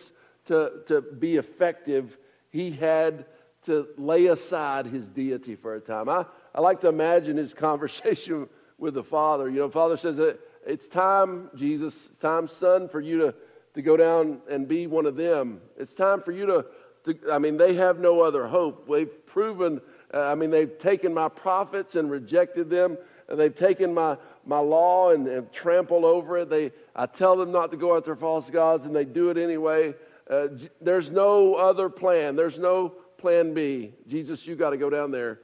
to, 0.47 0.71
to 0.87 1.01
be 1.01 1.37
effective, 1.37 2.15
he 2.51 2.71
had 2.71 3.25
to 3.65 3.87
lay 3.97 4.27
aside 4.27 4.85
his 4.85 5.05
deity 5.07 5.55
for 5.55 5.75
a 5.75 5.79
time. 5.79 6.09
I, 6.09 6.25
I 6.55 6.61
like 6.61 6.81
to 6.81 6.87
imagine 6.87 7.37
his 7.37 7.53
conversation 7.59 8.47
with 8.77 8.93
the 8.93 9.03
Father. 9.03 9.49
You 9.49 9.59
know, 9.59 9.69
Father 9.69 9.97
says, 9.97 10.19
It's 10.65 10.87
time, 10.87 11.49
Jesus, 11.55 11.93
time, 12.21 12.49
son, 12.59 12.89
for 12.89 13.01
you 13.01 13.19
to, 13.19 13.35
to 13.75 13.81
go 13.81 13.97
down 13.97 14.39
and 14.49 14.67
be 14.67 14.87
one 14.87 15.05
of 15.05 15.15
them. 15.15 15.61
It's 15.77 15.93
time 15.93 16.21
for 16.21 16.31
you 16.31 16.45
to, 16.45 16.65
to 17.05 17.31
I 17.31 17.39
mean, 17.39 17.57
they 17.57 17.75
have 17.75 17.99
no 17.99 18.21
other 18.21 18.47
hope. 18.47 18.87
They've 18.89 19.25
proven, 19.25 19.81
uh, 20.13 20.19
I 20.19 20.35
mean, 20.35 20.51
they've 20.51 20.77
taken 20.79 21.13
my 21.13 21.29
prophets 21.29 21.95
and 21.95 22.09
rejected 22.09 22.69
them. 22.69 22.97
They've 23.29 23.55
taken 23.55 23.93
my, 23.93 24.17
my 24.45 24.59
law 24.59 25.11
and, 25.11 25.27
and 25.27 25.51
trampled 25.51 26.03
over 26.03 26.39
it. 26.39 26.49
They, 26.49 26.71
I 26.95 27.05
tell 27.05 27.37
them 27.37 27.51
not 27.51 27.71
to 27.71 27.77
go 27.77 27.97
after 27.97 28.15
false 28.15 28.49
gods, 28.49 28.85
and 28.85 28.95
they 28.95 29.05
do 29.05 29.29
it 29.29 29.37
anyway. 29.37 29.95
Uh, 30.29 30.47
there's 30.81 31.09
no 31.09 31.55
other 31.55 31.89
plan. 31.89 32.35
There's 32.35 32.57
no 32.57 32.93
plan 33.17 33.53
B. 33.53 33.93
Jesus, 34.07 34.45
you 34.45 34.55
got 34.55 34.71
to 34.71 34.77
go 34.77 34.89
down 34.89 35.09
there 35.11 35.39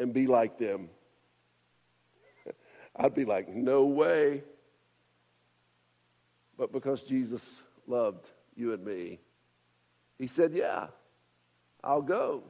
and 0.00 0.14
be 0.14 0.26
like 0.26 0.58
them. 0.58 0.88
I'd 2.96 3.14
be 3.14 3.24
like, 3.24 3.48
no 3.48 3.84
way. 3.84 4.42
But 6.58 6.72
because 6.72 7.00
Jesus 7.02 7.42
loved 7.86 8.26
you 8.56 8.72
and 8.72 8.84
me, 8.84 9.20
he 10.18 10.28
said, 10.28 10.52
yeah, 10.54 10.86
I'll 11.84 12.02
go. 12.02 12.42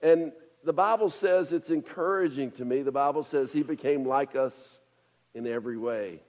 And 0.00 0.32
the 0.64 0.72
Bible 0.72 1.12
says 1.20 1.52
it's 1.52 1.70
encouraging 1.70 2.50
to 2.52 2.64
me. 2.64 2.82
The 2.82 2.92
Bible 2.92 3.26
says 3.30 3.50
he 3.52 3.62
became 3.62 4.06
like 4.06 4.34
us 4.36 4.52
in 5.34 5.46
every 5.46 5.78
way. 5.78 6.20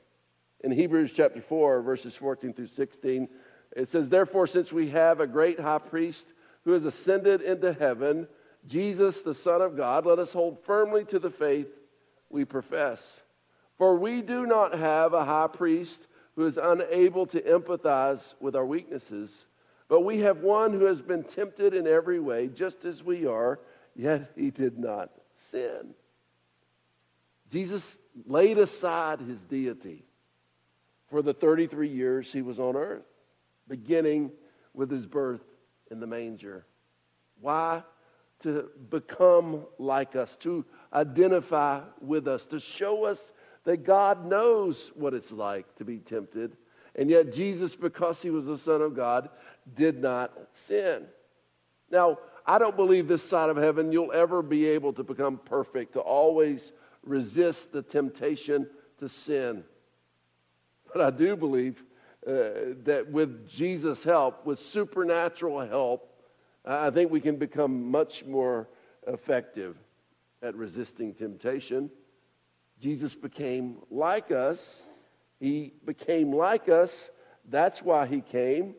In 0.63 0.72
Hebrews 0.72 1.12
chapter 1.15 1.44
4, 1.48 1.82
verses 1.82 2.13
14 2.20 2.53
through 2.53 2.70
16, 2.75 3.29
it 3.75 3.91
says, 3.91 4.10
Therefore, 4.10 4.48
since 4.48 4.72
we 4.72 4.89
have 4.89 5.20
a 5.20 5.27
great 5.27 5.60
high 5.60 5.79
priest 5.79 6.24
who 6.65 6.72
has 6.72 6.86
ascended 6.86 7.41
into 7.41 7.74
heaven, 7.74 8.27
Jesus, 8.68 9.16
the 9.24 9.36
Son 9.36 9.62
of 9.62 9.78
God, 9.78 10.06
let 10.06 10.20
us 10.20 10.32
hold 10.32 10.58
firmly 10.66 11.06
to 11.06 11.20
the 11.20 11.30
faith 11.30 11.68
we 12.30 12.46
profess. 12.46 13.00
For 13.78 13.98
we 13.98 14.22
do 14.22 14.46
not 14.46 14.78
have 14.78 15.14
a 15.14 15.26
high 15.26 15.48
priest 15.48 15.98
who 16.36 16.48
is 16.48 16.58
unable 16.62 17.26
to 17.28 17.42
empathize 17.42 18.22
with 18.40 18.56
our 18.56 18.66
weaknesses, 18.66 19.30
but 19.88 20.02
we 20.02 20.20
have 20.20 20.40
one 20.40 20.74
who 20.74 20.86
has 20.86 21.02
been 21.02 21.24
tempted 21.24 21.74
in 21.74 21.88
every 21.88 22.20
way, 22.20 22.48
just 22.48 22.84
as 22.84 23.02
we 23.02 23.26
are, 23.26 23.60
yet 23.96 24.32
he 24.36 24.52
did 24.52 24.78
not 24.78 25.12
sin. 25.52 25.94
Jesus 27.52 27.82
laid 28.26 28.58
aside 28.58 29.20
his 29.20 29.40
deity 29.50 30.04
for 31.10 31.22
the 31.22 31.34
33 31.34 31.90
years 31.90 32.28
he 32.32 32.42
was 32.42 32.60
on 32.60 32.76
earth, 32.76 33.06
beginning 33.68 34.32
with 34.74 34.92
his 34.92 35.06
birth 35.06 35.42
in 35.90 36.00
the 36.00 36.08
manger. 36.08 36.66
Why? 37.40 37.84
To 38.44 38.70
become 38.91 39.65
like 39.79 40.15
us, 40.15 40.29
to 40.41 40.63
identify 40.94 41.82
with 42.00 42.27
us, 42.27 42.44
to 42.51 42.60
show 42.77 43.06
us 43.06 43.17
that 43.65 43.84
God 43.84 44.27
knows 44.27 44.77
what 44.94 45.13
it's 45.13 45.32
like 45.32 45.75
to 45.77 45.84
be 45.84 45.98
tempted. 45.98 46.56
And 46.96 47.10
yet, 47.10 47.34
Jesus, 47.34 47.75
because 47.75 48.22
he 48.22 48.29
was 48.29 48.46
the 48.46 48.60
Son 48.60 48.82
of 48.82 48.96
God, 48.96 49.29
did 49.75 50.01
not 50.01 50.32
sin. 50.67 51.06
Now, 51.91 52.20
I 52.46 52.60
don't 52.60 52.75
believe 52.75 53.08
this 53.08 53.27
side 53.29 53.50
of 53.50 53.58
heaven 53.58 53.91
you'll 53.91 54.13
ever 54.13 54.41
be 54.41 54.67
able 54.67 54.94
to 54.94 55.03
become 55.03 55.39
perfect, 55.44 55.94
to 55.94 56.00
always 56.00 56.62
resist 57.03 57.72
the 57.72 57.82
temptation 57.82 58.67
to 59.00 59.10
sin. 59.25 59.63
But 60.94 61.01
I 61.01 61.10
do 61.10 61.36
believe 61.36 61.82
uh, 62.25 62.75
that 62.86 63.10
with 63.12 63.50
Jesus' 63.50 64.01
help, 64.03 64.46
with 64.46 64.60
supernatural 64.72 65.67
help, 65.67 66.13
I 66.68 66.92
think 66.92 67.12
we 67.12 67.22
can 67.22 67.38
become 67.38 67.90
much 67.90 68.26
more 68.28 68.68
effective 69.08 69.78
at 70.44 70.54
resisting 70.56 71.14
temptation. 71.14 71.90
Jesus 72.82 73.16
became 73.16 73.78
like 73.90 74.32
us. 74.32 74.60
He 75.40 75.74
became 75.86 76.34
like 76.34 76.68
us. 76.68 76.92
That's 77.50 77.82
why 77.82 78.06
he 78.06 78.20
came. 78.20 78.76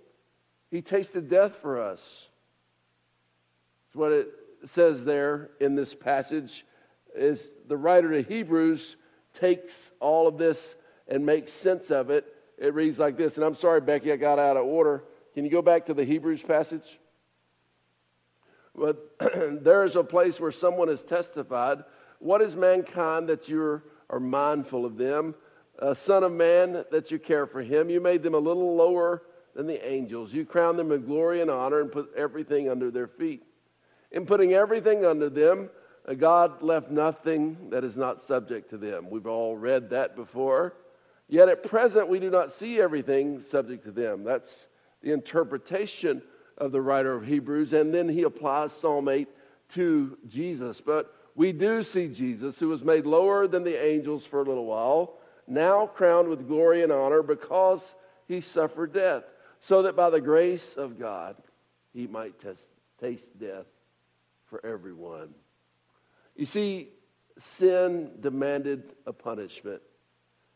He 0.70 0.82
tasted 0.82 1.30
death 1.30 1.52
for 1.62 1.80
us. 1.80 2.00
It's 3.86 3.96
what 3.96 4.12
it 4.12 4.28
says 4.74 5.02
there 5.04 5.50
in 5.58 5.74
this 5.74 5.94
passage 5.94 6.50
is 7.16 7.40
the 7.68 7.76
writer 7.76 8.10
to 8.10 8.28
Hebrews 8.28 8.82
takes 9.40 9.72
all 9.98 10.28
of 10.28 10.36
this 10.36 10.58
and 11.06 11.24
makes 11.24 11.52
sense 11.62 11.90
of 11.90 12.10
it. 12.10 12.26
It 12.58 12.74
reads 12.74 12.98
like 12.98 13.16
this, 13.16 13.36
and 13.36 13.44
I'm 13.44 13.56
sorry, 13.56 13.80
Becky, 13.80 14.12
I 14.12 14.16
got 14.16 14.38
out 14.38 14.58
of 14.58 14.66
order. 14.66 15.04
Can 15.34 15.44
you 15.44 15.50
go 15.50 15.62
back 15.62 15.86
to 15.86 15.94
the 15.94 16.04
Hebrews 16.04 16.42
passage? 16.46 16.82
But 18.78 19.18
there 19.64 19.84
is 19.84 19.96
a 19.96 20.04
place 20.04 20.38
where 20.38 20.52
someone 20.52 20.88
has 20.88 21.02
testified, 21.08 21.84
What 22.18 22.42
is 22.42 22.54
mankind 22.54 23.28
that 23.28 23.48
you 23.48 23.82
are 24.10 24.20
mindful 24.20 24.84
of 24.84 24.96
them? 24.96 25.34
A 25.80 25.94
son 25.94 26.24
of 26.24 26.32
man, 26.32 26.84
that 26.90 27.10
you 27.10 27.18
care 27.18 27.46
for 27.46 27.62
him. 27.62 27.88
You 27.88 28.00
made 28.00 28.22
them 28.22 28.34
a 28.34 28.38
little 28.38 28.74
lower 28.74 29.22
than 29.54 29.66
the 29.66 29.86
angels. 29.86 30.32
You 30.32 30.44
crowned 30.44 30.78
them 30.78 30.92
in 30.92 31.04
glory 31.04 31.40
and 31.40 31.50
honor 31.50 31.80
and 31.80 31.92
put 31.92 32.12
everything 32.16 32.68
under 32.68 32.90
their 32.90 33.06
feet. 33.06 33.44
In 34.10 34.26
putting 34.26 34.54
everything 34.54 35.04
under 35.04 35.28
them, 35.28 35.70
God 36.16 36.62
left 36.62 36.90
nothing 36.90 37.70
that 37.70 37.84
is 37.84 37.96
not 37.96 38.26
subject 38.26 38.70
to 38.70 38.78
them. 38.78 39.10
We've 39.10 39.26
all 39.26 39.56
read 39.56 39.90
that 39.90 40.16
before. 40.16 40.74
Yet 41.28 41.48
at 41.48 41.62
present, 41.62 42.08
we 42.08 42.18
do 42.18 42.30
not 42.30 42.58
see 42.58 42.80
everything 42.80 43.44
subject 43.50 43.84
to 43.84 43.92
them. 43.92 44.24
That's 44.24 44.50
the 45.02 45.12
interpretation 45.12 46.22
of 46.58 46.72
the 46.72 46.80
writer 46.80 47.14
of 47.14 47.24
Hebrews. 47.24 47.72
And 47.72 47.92
then 47.94 48.08
he 48.08 48.22
applies 48.22 48.70
Psalm 48.80 49.08
8 49.08 49.28
to 49.74 50.18
Jesus. 50.28 50.80
But 50.84 51.12
we 51.34 51.52
do 51.52 51.84
see 51.84 52.08
Jesus, 52.08 52.56
who 52.58 52.68
was 52.68 52.82
made 52.82 53.06
lower 53.06 53.46
than 53.46 53.64
the 53.64 53.82
angels 53.82 54.24
for 54.30 54.40
a 54.40 54.44
little 54.44 54.66
while, 54.66 55.14
now 55.46 55.86
crowned 55.86 56.28
with 56.28 56.48
glory 56.48 56.82
and 56.82 56.92
honor 56.92 57.22
because 57.22 57.80
he 58.26 58.40
suffered 58.40 58.92
death, 58.92 59.22
so 59.62 59.82
that 59.82 59.96
by 59.96 60.10
the 60.10 60.20
grace 60.20 60.74
of 60.76 60.98
God 60.98 61.36
he 61.94 62.06
might 62.06 62.40
test, 62.40 62.60
taste 63.00 63.26
death 63.40 63.64
for 64.50 64.64
everyone. 64.64 65.30
You 66.36 66.46
see, 66.46 66.88
sin 67.58 68.10
demanded 68.20 68.82
a 69.06 69.12
punishment. 69.12 69.80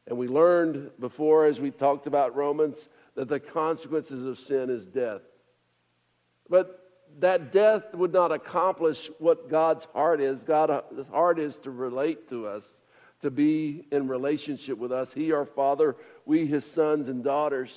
And 0.06 0.18
we 0.18 0.28
learned 0.28 0.90
before, 0.98 1.46
as 1.46 1.58
we 1.58 1.70
talked 1.70 2.06
about 2.06 2.34
Romans, 2.34 2.76
that 3.14 3.28
the 3.28 3.40
consequences 3.40 4.26
of 4.26 4.38
sin 4.46 4.68
is 4.68 4.84
death. 4.86 5.20
But 6.52 6.86
that 7.20 7.50
death 7.50 7.82
would 7.94 8.12
not 8.12 8.30
accomplish 8.30 8.98
what 9.18 9.48
God's 9.48 9.86
heart 9.94 10.20
is. 10.20 10.38
God's 10.42 11.08
heart 11.10 11.38
is 11.38 11.54
to 11.62 11.70
relate 11.70 12.28
to 12.28 12.46
us, 12.46 12.62
to 13.22 13.30
be 13.30 13.86
in 13.90 14.06
relationship 14.06 14.76
with 14.76 14.92
us. 14.92 15.08
He, 15.14 15.32
our 15.32 15.46
Father, 15.46 15.96
we, 16.26 16.44
His 16.44 16.62
sons 16.74 17.08
and 17.08 17.24
daughters. 17.24 17.70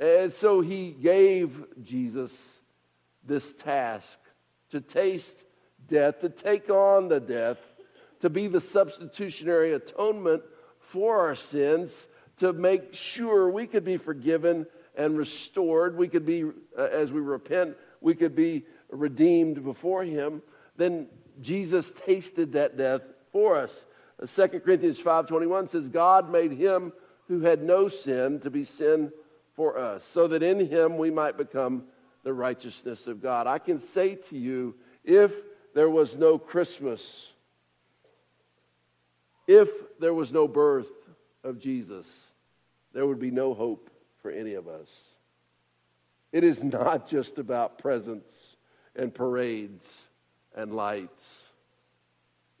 And 0.00 0.32
so 0.40 0.62
He 0.62 0.92
gave 0.92 1.52
Jesus 1.82 2.32
this 3.28 3.44
task 3.64 4.06
to 4.70 4.80
taste 4.80 5.34
death, 5.90 6.22
to 6.22 6.30
take 6.30 6.70
on 6.70 7.08
the 7.08 7.20
death, 7.20 7.58
to 8.22 8.30
be 8.30 8.48
the 8.48 8.62
substitutionary 8.72 9.74
atonement 9.74 10.42
for 10.90 11.18
our 11.18 11.36
sins, 11.50 11.90
to 12.38 12.54
make 12.54 12.94
sure 12.94 13.50
we 13.50 13.66
could 13.66 13.84
be 13.84 13.98
forgiven 13.98 14.64
and 14.96 15.18
restored. 15.18 15.98
We 15.98 16.08
could 16.08 16.24
be, 16.24 16.44
uh, 16.78 16.82
as 16.82 17.10
we 17.10 17.20
repent, 17.20 17.76
we 18.00 18.14
could 18.14 18.34
be 18.34 18.64
redeemed 18.88 19.64
before 19.64 20.04
Him. 20.04 20.42
Then 20.76 21.06
Jesus 21.40 21.90
tasted 22.06 22.52
that 22.52 22.76
death 22.76 23.02
for 23.32 23.56
us. 23.56 23.70
2 24.34 24.42
uh, 24.42 24.48
Corinthians 24.48 24.98
5.21 24.98 25.70
says, 25.70 25.88
God 25.88 26.30
made 26.30 26.52
Him 26.52 26.92
who 27.28 27.40
had 27.40 27.62
no 27.62 27.88
sin 27.88 28.40
to 28.40 28.50
be 28.50 28.64
sin 28.64 29.12
for 29.56 29.78
us, 29.78 30.02
so 30.14 30.28
that 30.28 30.42
in 30.42 30.66
Him 30.68 30.98
we 30.98 31.10
might 31.10 31.38
become 31.38 31.84
the 32.24 32.32
righteousness 32.32 33.06
of 33.06 33.22
God. 33.22 33.46
I 33.46 33.58
can 33.58 33.82
say 33.94 34.16
to 34.30 34.36
you, 34.36 34.74
if 35.04 35.30
there 35.74 35.88
was 35.88 36.14
no 36.16 36.38
Christmas, 36.38 37.00
if 39.46 39.68
there 40.00 40.14
was 40.14 40.32
no 40.32 40.46
birth 40.48 40.86
of 41.44 41.60
Jesus, 41.60 42.04
there 42.92 43.06
would 43.06 43.20
be 43.20 43.30
no 43.30 43.54
hope 43.54 43.90
for 44.22 44.30
any 44.30 44.54
of 44.54 44.68
us. 44.68 44.88
It 46.32 46.44
is 46.44 46.62
not 46.62 47.08
just 47.08 47.38
about 47.38 47.78
presents 47.78 48.34
and 48.94 49.12
parades 49.12 49.84
and 50.54 50.74
lights. 50.74 51.24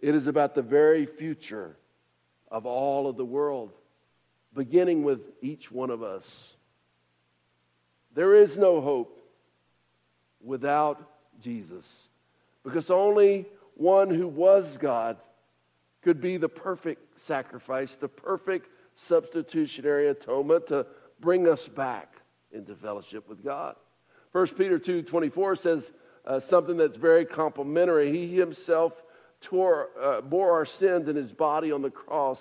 It 0.00 0.14
is 0.14 0.26
about 0.26 0.54
the 0.54 0.62
very 0.62 1.06
future 1.06 1.76
of 2.50 2.66
all 2.66 3.08
of 3.08 3.16
the 3.16 3.24
world, 3.24 3.70
beginning 4.54 5.04
with 5.04 5.20
each 5.40 5.70
one 5.70 5.90
of 5.90 6.02
us. 6.02 6.24
There 8.14 8.34
is 8.34 8.56
no 8.56 8.80
hope 8.80 9.20
without 10.42 11.00
Jesus 11.42 11.84
because 12.64 12.90
only 12.90 13.46
one 13.74 14.10
who 14.10 14.26
was 14.26 14.76
God 14.78 15.16
could 16.02 16.20
be 16.20 16.36
the 16.38 16.48
perfect 16.48 17.02
sacrifice, 17.26 17.90
the 18.00 18.08
perfect 18.08 18.68
substitutionary 19.06 20.08
atonement 20.08 20.66
to 20.68 20.86
bring 21.20 21.48
us 21.48 21.68
back 21.68 22.09
into 22.52 22.74
fellowship 22.76 23.28
with 23.28 23.44
God. 23.44 23.76
1 24.32 24.48
Peter 24.48 24.78
2.24 24.78 25.60
says 25.60 25.82
uh, 26.24 26.40
something 26.48 26.76
that's 26.76 26.96
very 26.96 27.24
complimentary. 27.24 28.12
He 28.12 28.36
himself 28.36 28.92
tore, 29.40 29.88
uh, 30.00 30.20
bore 30.20 30.52
our 30.52 30.66
sins 30.66 31.08
in 31.08 31.16
his 31.16 31.32
body 31.32 31.72
on 31.72 31.82
the 31.82 31.90
cross 31.90 32.38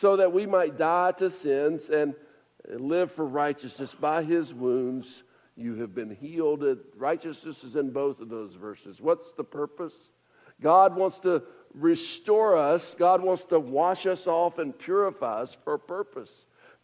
so 0.00 0.16
that 0.16 0.32
we 0.32 0.46
might 0.46 0.78
die 0.78 1.12
to 1.18 1.30
sins 1.30 1.82
and 1.92 2.14
live 2.68 3.12
for 3.14 3.24
righteousness. 3.24 3.90
By 4.00 4.22
his 4.22 4.52
wounds 4.52 5.06
you 5.56 5.76
have 5.76 5.94
been 5.94 6.14
healed. 6.14 6.64
Righteousness 6.96 7.56
is 7.64 7.76
in 7.76 7.90
both 7.90 8.20
of 8.20 8.28
those 8.28 8.54
verses. 8.54 8.96
What's 9.00 9.28
the 9.36 9.44
purpose? 9.44 9.92
God 10.62 10.96
wants 10.96 11.18
to 11.20 11.42
restore 11.74 12.56
us. 12.56 12.82
God 12.98 13.22
wants 13.22 13.44
to 13.50 13.58
wash 13.58 14.06
us 14.06 14.26
off 14.26 14.58
and 14.58 14.78
purify 14.78 15.42
us 15.42 15.56
for 15.64 15.74
a 15.74 15.78
purpose. 15.78 16.30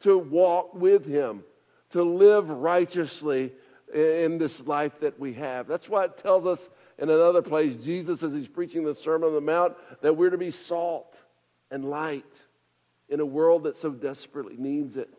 To 0.03 0.19
walk 0.19 0.75
with 0.75 1.05
him 1.05 1.43
to 1.93 2.03
live 2.03 2.49
righteously 2.49 3.53
in 3.95 4.39
this 4.39 4.59
life 4.61 4.93
that 5.01 5.19
we 5.19 5.35
have. 5.35 5.67
That's 5.67 5.89
why 5.89 6.05
it 6.07 6.19
tells 6.23 6.47
us 6.47 6.59
in 6.99 7.09
another 7.11 7.43
place, 7.43 7.77
Jesus, 7.85 8.23
as 8.23 8.33
he's 8.33 8.49
preaching 8.49 8.85
the 8.85 8.97
Sermon 9.05 9.29
on 9.29 9.35
the 9.35 9.41
Mount, 9.41 9.75
that 10.03 10.17
we're 10.17 10.31
to 10.31 10.39
be 10.39 10.51
salt 10.51 11.15
and 11.71 11.85
light 11.85 12.25
in 13.09 13.21
a 13.21 13.27
world 13.27 13.65
that 13.65 13.81
so 13.81 13.91
desperately 13.91 14.57
needs 14.57 14.97
it. 14.97 15.11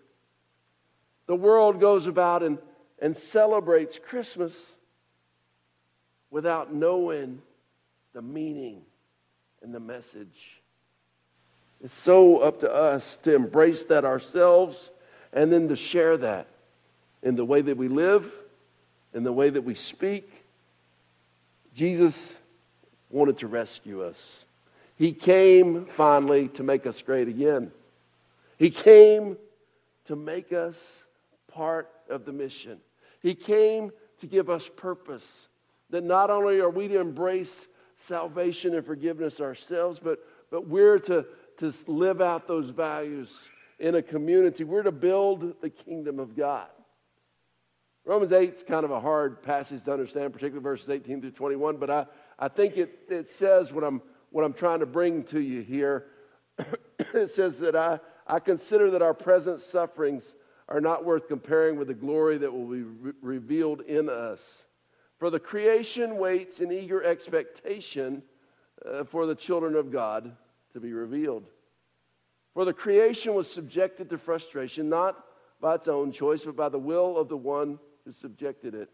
The 1.28 1.36
world 1.36 1.80
goes 1.80 2.08
about 2.08 2.44
and, 2.44 2.58
and 3.00 3.18
celebrates 3.32 3.98
Christmas 4.10 4.54
without 6.30 6.74
knowing 6.74 7.42
the 8.14 8.22
meaning 8.22 8.82
and 9.62 9.74
the 9.74 9.80
message. 9.80 10.38
It's 11.84 11.98
so 12.04 12.40
up 12.40 12.62
to 12.62 12.72
us 12.74 13.04
to 13.24 13.36
embrace 13.36 13.84
that 13.90 14.04
ourselves 14.04 14.78
and 15.32 15.52
then 15.52 15.70
to 15.70 15.76
share 15.76 16.18
that 16.18 16.48
in 17.24 17.36
the 17.36 17.46
way 17.46 17.62
that 17.62 17.78
we 17.78 17.88
live, 17.88 18.26
in 19.14 19.24
the 19.24 19.34
way 19.34 19.50
that 19.50 19.64
we 19.64 19.76
speak. 19.76 20.30
Jesus 21.76 22.14
wanted 23.10 23.40
to 23.40 23.48
rescue 23.48 24.04
us. 24.04 24.16
He 24.96 25.14
came 25.14 25.88
finally 25.96 26.48
to 26.50 26.64
make 26.64 26.86
us 26.86 26.96
great 27.06 27.28
again. 27.28 27.72
He 28.58 28.72
came 28.72 29.38
to 30.08 30.16
make 30.16 30.52
us 30.52 30.76
part 31.52 31.90
of 32.10 32.26
the 32.26 32.32
mission. 32.32 32.80
He 33.22 33.36
came 33.36 33.92
to 34.22 34.28
give 34.28 34.50
us 34.50 34.64
purpose. 34.76 35.24
That 35.90 36.04
not 36.04 36.30
only 36.30 36.60
are 36.60 36.70
we 36.70 36.88
to 36.88 37.00
embrace 37.00 37.52
salvation 38.08 38.76
and 38.76 38.86
forgiveness 38.86 39.40
ourselves, 39.40 40.00
but, 40.04 40.20
but 40.52 40.68
we're 40.68 41.00
to, 41.00 41.26
to 41.60 41.74
live 41.86 42.22
out 42.22 42.48
those 42.48 42.70
values 42.72 43.30
in 43.80 43.96
a 43.96 44.02
community. 44.02 44.64
We're 44.64 44.84
to 44.84 44.92
build 44.92 45.62
the 45.62 45.70
kingdom 45.70 46.20
of 46.20 46.36
God. 46.36 46.68
Romans 48.08 48.32
8 48.32 48.54
is 48.56 48.64
kind 48.64 48.86
of 48.86 48.92
a 48.92 49.02
hard 49.02 49.44
passage 49.44 49.84
to 49.84 49.92
understand, 49.92 50.32
particularly 50.32 50.64
verses 50.64 50.88
18 50.90 51.20
through 51.20 51.32
21, 51.32 51.76
but 51.76 51.90
I, 51.90 52.06
I 52.40 52.48
think 52.48 52.78
it, 52.78 53.00
it 53.10 53.28
says 53.38 53.74
what 53.74 53.84
I'm, 53.84 54.02
what 54.32 54.46
I'm 54.46 54.54
trying 54.54 54.80
to 54.80 54.86
bring 54.86 55.26
to 55.26 55.42
you 55.42 55.62
here. 55.62 56.06
it 56.58 57.36
says 57.36 57.60
that 57.60 57.76
I, 57.76 58.00
I 58.26 58.40
consider 58.40 58.92
that 58.92 59.02
our 59.02 59.14
present 59.14 59.62
sufferings 59.74 60.24
are 60.70 60.80
not 60.80 61.04
worth 61.04 61.28
comparing 61.28 61.78
with 61.78 61.90
the 61.90 61.94
glory 61.94 62.38
that 62.38 62.50
will 62.50 62.68
be 62.68 62.84
re- 62.84 63.12
revealed 63.22 63.82
in 63.82 64.08
us. 64.08 64.40
For 65.20 65.30
the 65.30 65.40
creation 65.40 66.18
waits 66.18 66.60
in 66.60 66.72
eager 66.72 67.04
expectation 67.04 68.24
uh, 68.90 69.04
for 69.12 69.26
the 69.26 69.36
children 69.36 69.76
of 69.76 69.92
God 69.92 70.32
to 70.72 70.80
be 70.80 70.94
revealed. 70.94 71.44
For 72.54 72.64
the 72.64 72.72
creation 72.72 73.34
was 73.34 73.52
subjected 73.52 74.10
to 74.12 74.18
frustration, 74.18 74.88
not 74.88 75.26
by 75.60 75.76
its 75.76 75.90
own 75.90 76.14
choice, 76.14 76.44
but 76.46 76.56
by 76.56 76.70
the 76.70 76.80
will 76.80 77.18
of 77.18 77.28
the 77.28 77.36
one 77.36 77.80
who 78.08 78.14
subjected 78.22 78.74
it, 78.74 78.90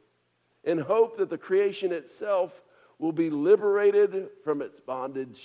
in 0.63 0.80
hope 0.80 1.17
that 1.17 1.30
the 1.30 1.38
creation 1.38 1.91
itself 1.91 2.52
will 2.97 3.12
be 3.12 3.30
liberated 3.30 4.30
from 4.43 4.62
its 4.62 4.80
bondage 4.80 5.39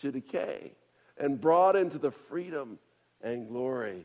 to 0.00 0.10
decay 0.10 0.72
and 1.18 1.40
brought 1.40 1.76
into 1.76 1.98
the 1.98 2.10
freedom 2.28 2.78
and 3.22 3.48
glory 3.48 4.04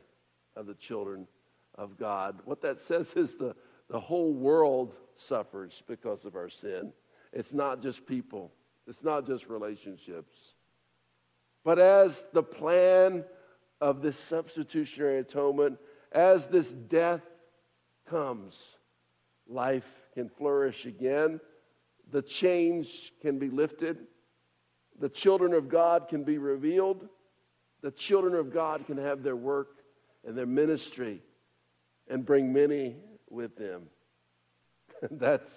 of 0.56 0.68
the 0.68 0.76
children 0.76 1.28
of 1.76 1.98
God. 1.98 2.40
What 2.46 2.62
that 2.62 2.78
says 2.88 3.08
is 3.16 3.34
the, 3.36 3.56
the 3.90 4.00
whole 4.00 4.34
world 4.34 4.94
suffers 5.28 5.74
because 5.88 6.24
of 6.24 6.36
our 6.36 6.50
sin. 6.50 6.92
It's 7.34 7.54
not 7.54 7.82
just 7.82 8.06
people, 8.06 8.52
it's 8.86 9.04
not 9.04 9.26
just 9.26 9.48
relationships. 9.48 10.36
But 11.64 11.80
as 11.80 12.12
the 12.34 12.44
plan 12.44 13.24
of 13.82 14.02
this 14.02 14.16
substitutionary 14.30 15.20
atonement, 15.20 15.80
as 16.12 16.46
this 16.46 16.68
death 16.90 17.22
comes, 18.10 18.54
life 19.48 19.84
can 20.14 20.30
flourish 20.38 20.86
again. 20.86 21.40
The 22.12 22.24
chains 22.42 22.88
can 23.22 23.40
be 23.40 23.50
lifted. 23.50 23.98
The 25.00 25.10
children 25.10 25.54
of 25.54 25.70
God 25.70 26.08
can 26.10 26.24
be 26.24 26.38
revealed. 26.38 27.08
The 27.82 27.92
children 27.92 28.36
of 28.36 28.54
God 28.54 28.86
can 28.88 28.98
have 28.98 29.24
their 29.24 29.36
work 29.36 29.70
and 30.26 30.38
their 30.38 30.46
ministry 30.46 31.22
and 32.10 32.26
bring 32.26 32.52
many 32.52 32.96
with 33.30 33.56
them. 33.58 33.84
That's 35.12 35.50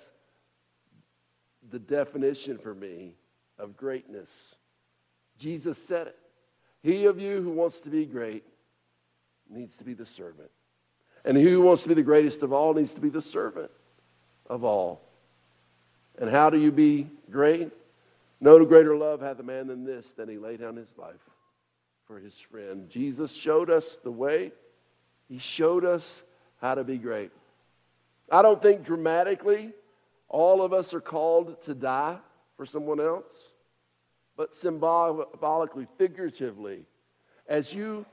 the 1.71 1.79
definition 1.79 2.59
for 2.63 2.75
me 2.75 3.15
of 3.59 3.77
greatness. 3.77 4.29
Jesus 5.39 5.77
said 5.89 6.09
it. 6.09 6.17
He 6.83 7.05
of 7.07 7.19
you 7.19 7.43
who 7.43 7.51
wants 7.51 7.77
to 7.85 7.91
be 7.91 8.07
great 8.07 8.45
needs 9.49 9.75
to 9.79 9.85
be 9.85 9.95
the 9.95 10.07
servant. 10.17 10.51
And 11.25 11.37
who 11.37 11.61
wants 11.61 11.83
to 11.83 11.89
be 11.89 11.95
the 11.95 12.03
greatest 12.03 12.43
of 12.43 12.53
all 12.53 12.75
needs 12.75 12.93
to 12.95 13.01
be 13.01 13.11
the 13.11 13.23
servant 13.33 13.71
of 14.49 14.65
all. 14.65 15.03
And 16.19 16.31
how 16.31 16.51
do 16.51 16.59
you 16.59 16.73
be 16.73 17.09
great? 17.31 17.71
No 18.41 18.65
greater 18.65 18.97
love 18.97 19.21
hath 19.21 19.39
a 19.39 19.43
man 19.43 19.67
than 19.67 19.85
this, 19.85 20.05
than 20.17 20.29
he 20.29 20.39
laid 20.39 20.61
down 20.61 20.77
his 20.77 20.89
life 20.97 21.15
for 22.07 22.19
his 22.19 22.33
friend. 22.51 22.89
Jesus 22.91 23.31
showed 23.43 23.71
us 23.71 23.85
the 24.03 24.11
way. 24.11 24.51
He 25.29 25.41
showed 25.57 25.85
us 25.85 26.03
how 26.61 26.75
to 26.75 26.85
be 26.85 26.99
great. 26.99 27.31
I 28.33 28.43
don't 28.43 28.63
think 28.63 28.85
dramatically 28.85 29.73
all 30.29 30.63
of 30.63 30.73
us 30.73 30.93
are 30.95 31.01
called 31.01 31.57
to 31.67 31.75
die 31.75 32.17
for 32.57 32.67
someone 32.67 33.01
else, 33.01 33.25
but 34.37 34.51
symbolically, 34.63 35.87
figuratively, 35.99 36.81
as 37.49 37.71
you 37.73 38.07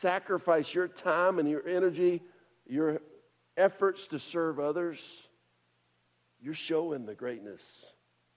sacrifice 0.00 0.66
your 0.72 0.88
time 0.88 1.38
and 1.38 1.48
your 1.48 1.66
energy, 1.66 2.22
your 2.66 3.00
efforts 3.56 4.00
to 4.10 4.20
serve 4.32 4.58
others, 4.58 4.98
you're 6.40 6.54
showing 6.54 7.06
the 7.06 7.14
greatness 7.14 7.60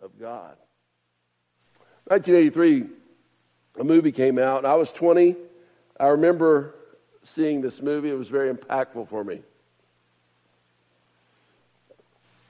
of 0.02 0.20
God. 0.20 0.56
1983, 2.08 2.86
a 3.80 3.84
movie 3.84 4.12
came 4.12 4.38
out. 4.38 4.66
I 4.66 4.76
was 4.76 4.90
20. 5.00 5.36
I 6.00 6.08
remember 6.08 6.76
seeing 7.36 7.62
this 7.62 7.82
movie. 7.82 8.10
It 8.10 8.18
was 8.18 8.28
very 8.28 8.54
impactful 8.54 9.10
for 9.10 9.24
me. 9.24 9.42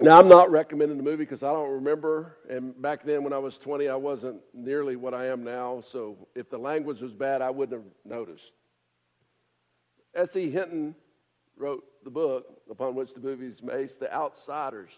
Now, 0.01 0.19
I'm 0.19 0.27
not 0.27 0.51
recommending 0.51 0.97
the 0.97 1.03
movie 1.03 1.23
because 1.23 1.41
I 1.41 1.53
don't 1.53 1.71
remember. 1.71 2.35
And 2.49 2.79
back 2.81 3.05
then, 3.05 3.23
when 3.23 3.31
I 3.31 3.37
was 3.37 3.53
20, 3.63 3.87
I 3.87 3.95
wasn't 3.95 4.41
nearly 4.53 4.97
what 4.97 5.13
I 5.13 5.27
am 5.27 5.45
now. 5.45 5.83
So 5.93 6.17
if 6.35 6.49
the 6.49 6.57
language 6.57 6.99
was 6.99 7.13
bad, 7.13 7.41
I 7.41 7.49
wouldn't 7.49 7.81
have 7.81 7.91
noticed. 8.03 8.43
S.E. 10.15 10.49
Hinton 10.49 10.95
wrote 11.57 11.83
the 12.03 12.09
book 12.09 12.45
upon 12.69 12.95
which 12.95 13.13
the 13.13 13.19
movie 13.19 13.47
is 13.47 13.59
based, 13.59 13.99
The 13.99 14.13
Outsiders. 14.13 14.91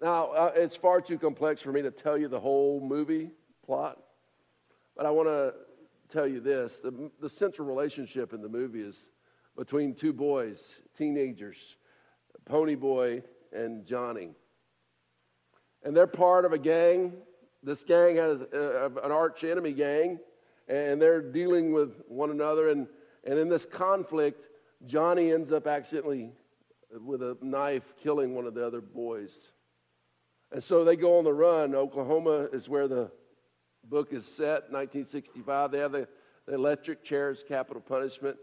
Now, 0.00 0.30
uh, 0.32 0.52
it's 0.54 0.76
far 0.76 1.00
too 1.00 1.18
complex 1.18 1.62
for 1.62 1.72
me 1.72 1.82
to 1.82 1.90
tell 1.90 2.18
you 2.18 2.28
the 2.28 2.40
whole 2.40 2.80
movie 2.80 3.30
plot, 3.64 3.98
but 4.96 5.06
I 5.06 5.10
want 5.10 5.28
to 5.28 5.54
tell 6.12 6.26
you 6.26 6.40
this. 6.40 6.72
The, 6.82 7.10
the 7.20 7.30
central 7.38 7.66
relationship 7.66 8.32
in 8.32 8.42
the 8.42 8.48
movie 8.48 8.82
is 8.82 8.94
between 9.56 9.94
two 9.94 10.12
boys, 10.12 10.58
teenagers, 10.98 11.56
Ponyboy 12.48 13.22
and 13.52 13.86
Johnny. 13.86 14.30
And 15.82 15.96
they're 15.96 16.06
part 16.06 16.44
of 16.44 16.52
a 16.52 16.58
gang. 16.58 17.12
This 17.62 17.78
gang 17.86 18.16
has 18.16 18.40
uh, 18.54 18.90
an 19.02 19.12
arch 19.12 19.44
enemy 19.44 19.72
gang, 19.72 20.18
and 20.68 21.00
they're 21.00 21.22
dealing 21.22 21.72
with 21.72 21.90
one 22.06 22.30
another. 22.30 22.70
And, 22.70 22.86
and 23.26 23.38
in 23.38 23.48
this 23.48 23.66
conflict, 23.72 24.46
Johnny 24.86 25.32
ends 25.32 25.52
up 25.52 25.66
accidentally 25.66 26.30
with 27.04 27.22
a 27.22 27.36
knife 27.42 27.82
killing 28.02 28.34
one 28.34 28.46
of 28.46 28.54
the 28.54 28.64
other 28.64 28.80
boys. 28.80 29.30
And 30.52 30.62
so 30.68 30.84
they 30.84 30.94
go 30.94 31.18
on 31.18 31.24
the 31.24 31.32
run. 31.32 31.74
Oklahoma 31.74 32.48
is 32.52 32.68
where 32.68 32.86
the 32.86 33.10
book 33.84 34.12
is 34.12 34.24
set, 34.36 34.70
1965. 34.70 35.72
They 35.72 35.78
have 35.78 35.92
the, 35.92 36.06
the 36.46 36.54
electric 36.54 37.04
chairs, 37.04 37.38
capital 37.48 37.82
punishment. 37.82 38.36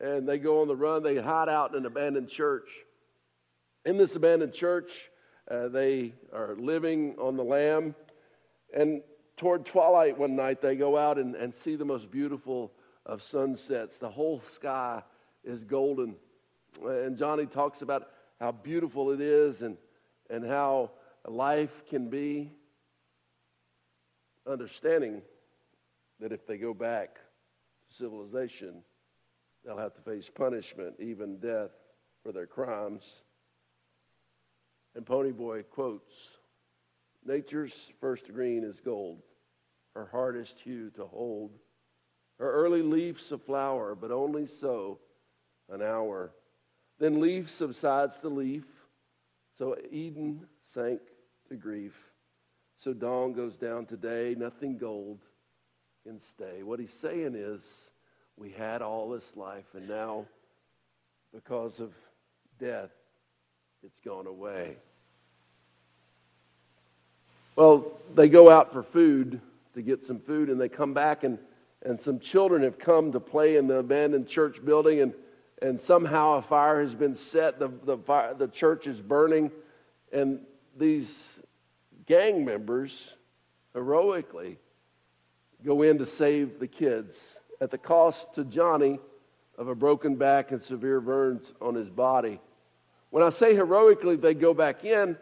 And 0.00 0.28
they 0.28 0.38
go 0.38 0.60
on 0.60 0.68
the 0.68 0.76
run. 0.76 1.02
They 1.02 1.16
hide 1.16 1.48
out 1.48 1.70
in 1.70 1.78
an 1.78 1.86
abandoned 1.86 2.28
church. 2.28 2.68
In 3.86 3.96
this 3.96 4.14
abandoned 4.14 4.52
church, 4.52 4.90
uh, 5.50 5.68
they 5.68 6.12
are 6.32 6.56
living 6.58 7.14
on 7.18 7.38
the 7.38 7.44
lam. 7.44 7.94
And 8.76 9.00
toward 9.38 9.64
twilight 9.64 10.18
one 10.18 10.36
night, 10.36 10.60
they 10.60 10.76
go 10.76 10.98
out 10.98 11.18
and, 11.18 11.34
and 11.36 11.54
see 11.64 11.76
the 11.76 11.84
most 11.86 12.10
beautiful 12.10 12.70
of 13.06 13.20
sunsets. 13.30 13.96
The 14.00 14.10
whole 14.10 14.42
sky 14.54 15.02
is 15.44 15.62
golden. 15.64 16.16
And 16.82 17.18
Johnny 17.18 17.46
talks 17.46 17.82
about 17.82 18.08
how 18.40 18.52
beautiful 18.52 19.10
it 19.10 19.20
is 19.20 19.60
and, 19.60 19.76
and 20.30 20.44
how 20.44 20.90
life 21.26 21.70
can 21.90 22.10
be. 22.10 22.50
Understanding 24.46 25.22
that 26.20 26.32
if 26.32 26.46
they 26.46 26.56
go 26.56 26.74
back 26.74 27.14
to 27.14 27.96
civilization, 28.02 28.82
they'll 29.64 29.78
have 29.78 29.94
to 29.94 30.00
face 30.02 30.24
punishment, 30.34 30.94
even 30.98 31.38
death, 31.38 31.70
for 32.22 32.32
their 32.32 32.46
crimes. 32.46 33.02
And 34.94 35.04
Ponyboy 35.04 35.64
quotes 35.70 36.12
Nature's 37.24 37.72
first 38.00 38.24
green 38.32 38.64
is 38.64 38.76
gold, 38.84 39.22
her 39.94 40.08
hardest 40.10 40.54
hue 40.62 40.90
to 40.90 41.04
hold. 41.06 41.52
Her 42.38 42.50
early 42.50 42.82
leaves 42.82 43.22
a 43.30 43.38
flower, 43.38 43.94
but 43.94 44.10
only 44.10 44.48
so 44.60 44.98
an 45.70 45.82
hour. 45.82 46.30
Then 46.98 47.20
leaf 47.20 47.48
subsides 47.58 48.14
to 48.22 48.28
leaf, 48.28 48.64
so 49.58 49.76
Eden 49.90 50.46
sank 50.74 51.00
to 51.48 51.56
grief. 51.56 51.92
So 52.82 52.92
dawn 52.92 53.32
goes 53.32 53.56
down 53.56 53.86
today, 53.86 54.34
nothing 54.38 54.78
gold 54.78 55.18
can 56.04 56.20
stay. 56.34 56.62
What 56.62 56.80
he's 56.80 56.88
saying 57.00 57.34
is, 57.34 57.60
we 58.36 58.50
had 58.50 58.82
all 58.82 59.08
this 59.10 59.24
life, 59.36 59.64
and 59.74 59.88
now, 59.88 60.26
because 61.32 61.72
of 61.78 61.92
death, 62.60 62.90
it's 63.84 63.98
gone 64.04 64.26
away. 64.26 64.76
Well, 67.56 67.92
they 68.16 68.28
go 68.28 68.50
out 68.50 68.72
for 68.72 68.82
food 68.82 69.40
to 69.74 69.82
get 69.82 70.06
some 70.06 70.20
food, 70.20 70.50
and 70.50 70.60
they 70.60 70.68
come 70.68 70.94
back, 70.94 71.22
and, 71.22 71.38
and 71.84 72.00
some 72.02 72.18
children 72.18 72.62
have 72.62 72.78
come 72.78 73.12
to 73.12 73.20
play 73.20 73.56
in 73.56 73.66
the 73.66 73.76
abandoned 73.76 74.28
church 74.28 74.56
building, 74.64 75.00
and, 75.02 75.12
and 75.60 75.80
somehow 75.82 76.38
a 76.38 76.42
fire 76.42 76.82
has 76.82 76.94
been 76.94 77.18
set. 77.30 77.58
The, 77.58 77.70
the, 77.84 77.98
fire, 77.98 78.34
the 78.34 78.48
church 78.48 78.86
is 78.86 78.98
burning, 79.00 79.50
and 80.12 80.40
these 80.78 81.06
gang 82.06 82.44
members 82.44 82.90
heroically 83.74 84.58
go 85.64 85.82
in 85.82 85.98
to 85.98 86.06
save 86.06 86.58
the 86.58 86.66
kids 86.66 87.14
at 87.60 87.70
the 87.70 87.78
cost 87.78 88.18
to 88.34 88.44
Johnny 88.44 88.98
of 89.58 89.68
a 89.68 89.74
broken 89.74 90.16
back 90.16 90.50
and 90.50 90.62
severe 90.64 91.00
burns 91.00 91.42
on 91.60 91.74
his 91.74 91.88
body. 91.88 92.40
When 93.10 93.22
I 93.22 93.30
say 93.30 93.54
heroically, 93.54 94.16
they 94.16 94.34
go 94.34 94.54
back 94.54 94.84
in. 94.84 95.16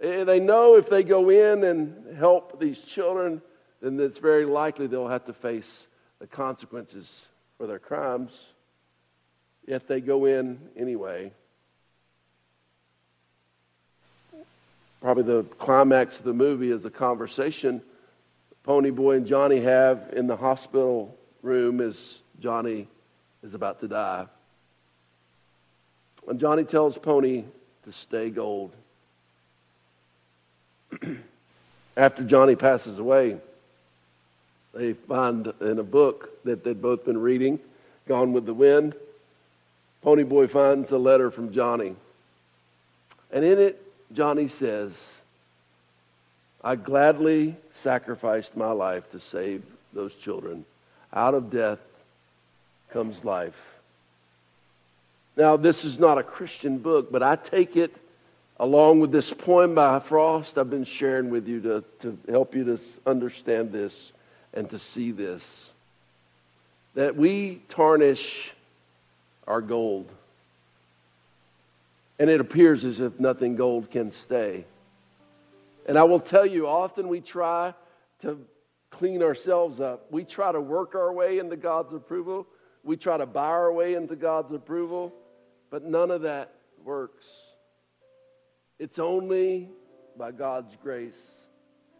Eh, 0.00 0.24
they 0.24 0.40
know 0.40 0.76
if 0.76 0.90
they 0.90 1.02
go 1.02 1.30
in 1.30 1.62
and 1.64 2.16
help 2.16 2.58
these 2.58 2.78
children, 2.94 3.40
then 3.80 4.00
it's 4.00 4.18
very 4.18 4.44
likely 4.44 4.86
they'll 4.86 5.08
have 5.08 5.26
to 5.26 5.32
face 5.34 5.64
the 6.20 6.26
consequences 6.26 7.06
for 7.58 7.66
their 7.66 7.78
crimes. 7.78 8.32
Yet 9.66 9.88
they 9.88 10.00
go 10.00 10.26
in 10.26 10.58
anyway. 10.76 11.32
Probably 15.00 15.24
the 15.24 15.44
climax 15.58 16.18
of 16.18 16.24
the 16.24 16.32
movie 16.32 16.70
is 16.70 16.84
a 16.84 16.90
conversation 16.90 17.82
Ponyboy 18.66 19.18
and 19.18 19.26
Johnny 19.26 19.60
have 19.60 20.12
in 20.14 20.26
the 20.26 20.36
hospital 20.36 21.16
room 21.42 21.80
as 21.80 21.94
Johnny 22.40 22.88
is 23.44 23.54
about 23.54 23.80
to 23.80 23.88
die. 23.88 24.26
And 26.26 26.40
Johnny 26.40 26.64
tells 26.64 26.98
Pony 26.98 27.44
to 27.84 27.92
stay 28.08 28.30
gold. 28.30 28.72
After 31.96 32.24
Johnny 32.24 32.56
passes 32.56 32.98
away, 32.98 33.36
they 34.74 34.92
find 34.92 35.52
in 35.60 35.78
a 35.78 35.84
book 35.84 36.42
that 36.44 36.64
they'd 36.64 36.80
both 36.80 37.04
been 37.04 37.18
reading, 37.18 37.58
Gone 38.06 38.32
with 38.32 38.46
the 38.46 38.54
Wind, 38.54 38.94
Ponyboy 40.04 40.52
finds 40.52 40.90
a 40.92 40.98
letter 40.98 41.30
from 41.32 41.52
Johnny. 41.52 41.96
And 43.32 43.44
in 43.44 43.58
it, 43.58 43.82
Johnny 44.12 44.48
says, 44.48 44.92
I 46.62 46.76
gladly 46.76 47.56
sacrificed 47.82 48.56
my 48.56 48.70
life 48.70 49.10
to 49.10 49.20
save 49.32 49.64
those 49.92 50.12
children. 50.22 50.64
Out 51.12 51.34
of 51.34 51.50
death 51.50 51.80
comes 52.92 53.22
life. 53.24 53.54
Now, 55.36 55.56
this 55.56 55.84
is 55.84 55.98
not 55.98 56.18
a 56.18 56.22
Christian 56.22 56.78
book, 56.78 57.10
but 57.10 57.22
I 57.22 57.36
take 57.36 57.76
it 57.76 57.94
along 58.58 59.00
with 59.00 59.12
this 59.12 59.32
poem 59.32 59.74
by 59.74 60.00
Frost 60.00 60.56
I've 60.56 60.70
been 60.70 60.84
sharing 60.84 61.30
with 61.30 61.46
you 61.46 61.60
to, 61.62 61.84
to 62.02 62.18
help 62.28 62.54
you 62.54 62.64
to 62.64 62.80
understand 63.06 63.72
this 63.72 63.92
and 64.56 64.70
to 64.70 64.80
see 64.94 65.12
this. 65.12 65.42
That 66.94 67.14
we 67.14 67.62
tarnish 67.68 68.50
our 69.46 69.60
gold. 69.60 70.10
And 72.18 72.30
it 72.30 72.40
appears 72.40 72.82
as 72.82 72.98
if 72.98 73.20
nothing 73.20 73.54
gold 73.56 73.90
can 73.90 74.12
stay. 74.24 74.64
And 75.86 75.98
I 75.98 76.04
will 76.04 76.20
tell 76.20 76.46
you, 76.46 76.66
often 76.66 77.08
we 77.08 77.20
try 77.20 77.74
to 78.22 78.38
clean 78.90 79.22
ourselves 79.22 79.78
up. 79.78 80.10
We 80.10 80.24
try 80.24 80.50
to 80.50 80.60
work 80.60 80.94
our 80.94 81.12
way 81.12 81.38
into 81.38 81.56
God's 81.56 81.92
approval. 81.92 82.46
We 82.82 82.96
try 82.96 83.18
to 83.18 83.26
buy 83.26 83.48
our 83.48 83.72
way 83.72 83.94
into 83.94 84.16
God's 84.16 84.52
approval. 84.54 85.12
But 85.70 85.84
none 85.84 86.10
of 86.10 86.22
that 86.22 86.54
works. 86.82 87.24
It's 88.78 88.98
only 88.98 89.68
by 90.18 90.32
God's 90.32 90.74
grace. 90.82 91.12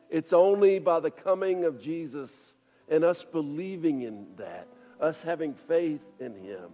It's 0.09 0.33
only 0.33 0.79
by 0.79 1.01
the 1.01 1.11
coming 1.11 1.64
of 1.64 1.83
Jesus 1.83 2.31
and 2.88 3.05
us 3.05 3.25
believing 3.33 4.03
in 4.03 4.27
that, 4.38 4.68
us 5.01 5.20
having 5.22 5.55
faith 5.68 6.01
in 6.20 6.35
Him, 6.35 6.70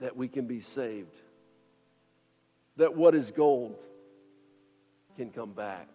that 0.00 0.16
we 0.16 0.28
can 0.28 0.46
be 0.46 0.62
saved. 0.74 1.14
That 2.76 2.94
what 2.94 3.14
is 3.14 3.30
gold 3.30 3.76
can 5.16 5.30
come 5.30 5.52
back. 5.52 5.88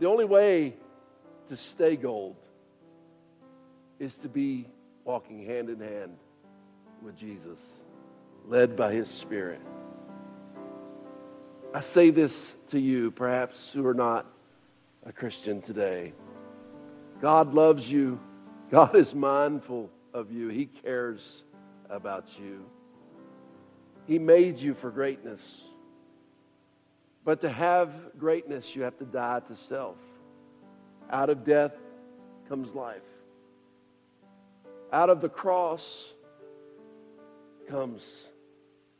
The 0.00 0.06
only 0.06 0.24
way 0.24 0.76
to 1.50 1.56
stay 1.72 1.96
gold 1.96 2.36
is 3.98 4.14
to 4.22 4.28
be 4.28 4.66
walking 5.04 5.44
hand 5.44 5.68
in 5.68 5.80
hand 5.80 6.16
with 7.02 7.16
Jesus, 7.18 7.58
led 8.46 8.76
by 8.76 8.92
His 8.92 9.08
Spirit. 9.20 9.60
I 11.74 11.80
say 11.80 12.10
this 12.10 12.32
to 12.70 12.78
you, 12.78 13.10
perhaps 13.10 13.56
who 13.72 13.86
are 13.86 13.94
not 13.94 14.26
a 15.04 15.12
Christian 15.12 15.60
today. 15.62 16.12
God 17.20 17.54
loves 17.54 17.86
you. 17.86 18.20
God 18.70 18.96
is 18.96 19.12
mindful 19.14 19.90
of 20.12 20.30
you. 20.30 20.48
He 20.48 20.66
cares 20.66 21.20
about 21.88 22.26
you. 22.38 22.64
He 24.06 24.18
made 24.18 24.58
you 24.58 24.76
for 24.80 24.90
greatness. 24.90 25.40
But 27.24 27.40
to 27.40 27.50
have 27.50 27.90
greatness, 28.18 28.64
you 28.74 28.82
have 28.82 28.98
to 28.98 29.04
die 29.04 29.40
to 29.40 29.56
self. 29.68 29.96
Out 31.10 31.30
of 31.30 31.44
death 31.44 31.72
comes 32.48 32.72
life. 32.74 33.02
Out 34.92 35.10
of 35.10 35.20
the 35.20 35.28
cross 35.28 35.82
comes 37.68 38.02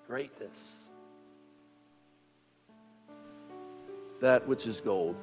greatness. 0.09 0.50
That 4.20 4.48
which 4.48 4.66
is 4.66 4.81
gold 4.85 5.14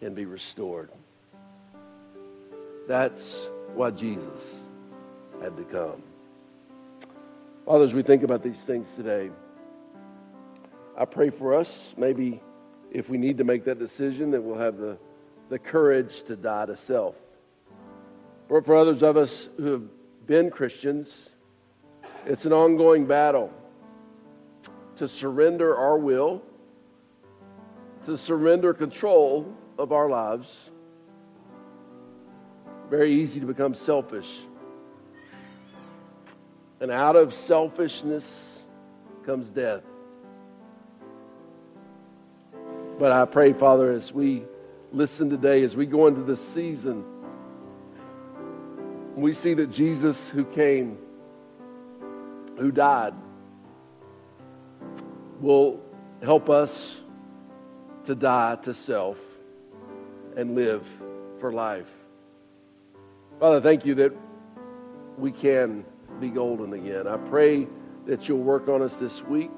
can 0.00 0.14
be 0.14 0.26
restored. 0.26 0.90
That's 2.88 3.22
why 3.74 3.90
Jesus 3.90 4.42
had 5.40 5.56
to 5.56 5.64
come. 5.64 6.02
Fathers, 7.64 7.92
we 7.92 8.02
think 8.02 8.22
about 8.22 8.42
these 8.42 8.60
things 8.66 8.86
today. 8.96 9.30
I 10.98 11.04
pray 11.04 11.30
for 11.30 11.54
us, 11.54 11.68
maybe 11.96 12.42
if 12.90 13.08
we 13.08 13.18
need 13.18 13.38
to 13.38 13.44
make 13.44 13.64
that 13.64 13.78
decision, 13.78 14.30
that 14.32 14.42
we'll 14.42 14.58
have 14.58 14.76
the, 14.76 14.98
the 15.48 15.58
courage 15.58 16.12
to 16.26 16.36
die 16.36 16.66
to 16.66 16.76
self. 16.86 17.14
Or 18.48 18.62
for 18.62 18.76
others 18.76 19.02
of 19.02 19.16
us 19.16 19.48
who 19.56 19.72
have 19.72 19.82
been 20.26 20.50
Christians, 20.50 21.08
it's 22.26 22.44
an 22.44 22.52
ongoing 22.52 23.06
battle 23.06 23.50
to 24.98 25.08
surrender 25.08 25.76
our 25.76 25.96
will, 25.96 26.42
to 28.06 28.18
surrender 28.18 28.74
control 28.74 29.52
of 29.78 29.92
our 29.92 30.08
lives. 30.08 30.46
Very 32.92 33.22
easy 33.22 33.40
to 33.40 33.46
become 33.46 33.74
selfish. 33.86 34.26
And 36.78 36.90
out 36.90 37.16
of 37.16 37.32
selfishness 37.46 38.22
comes 39.24 39.48
death. 39.48 39.80
But 42.98 43.10
I 43.10 43.24
pray, 43.24 43.54
Father, 43.54 43.92
as 43.92 44.12
we 44.12 44.42
listen 44.92 45.30
today, 45.30 45.64
as 45.64 45.74
we 45.74 45.86
go 45.86 46.06
into 46.06 46.22
this 46.22 46.38
season, 46.52 47.02
we 49.16 49.36
see 49.36 49.54
that 49.54 49.70
Jesus 49.72 50.18
who 50.28 50.44
came, 50.44 50.98
who 52.58 52.70
died, 52.70 53.14
will 55.40 55.80
help 56.22 56.50
us 56.50 56.70
to 58.06 58.14
die 58.14 58.58
to 58.64 58.74
self 58.74 59.16
and 60.36 60.54
live 60.54 60.84
for 61.40 61.54
life. 61.54 61.86
Father, 63.42 63.60
thank 63.60 63.84
you 63.84 63.96
that 63.96 64.12
we 65.18 65.32
can 65.32 65.84
be 66.20 66.28
golden 66.28 66.74
again. 66.74 67.08
I 67.08 67.16
pray 67.28 67.66
that 68.06 68.28
you'll 68.28 68.38
work 68.38 68.68
on 68.68 68.82
us 68.82 68.92
this 69.00 69.20
week. 69.28 69.50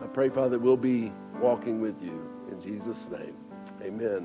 I 0.00 0.06
pray, 0.06 0.28
Father, 0.28 0.50
that 0.50 0.60
we'll 0.60 0.76
be 0.76 1.12
walking 1.40 1.80
with 1.80 1.96
you. 2.00 2.30
In 2.52 2.62
Jesus' 2.62 2.96
name, 3.10 3.34
amen. 3.82 4.24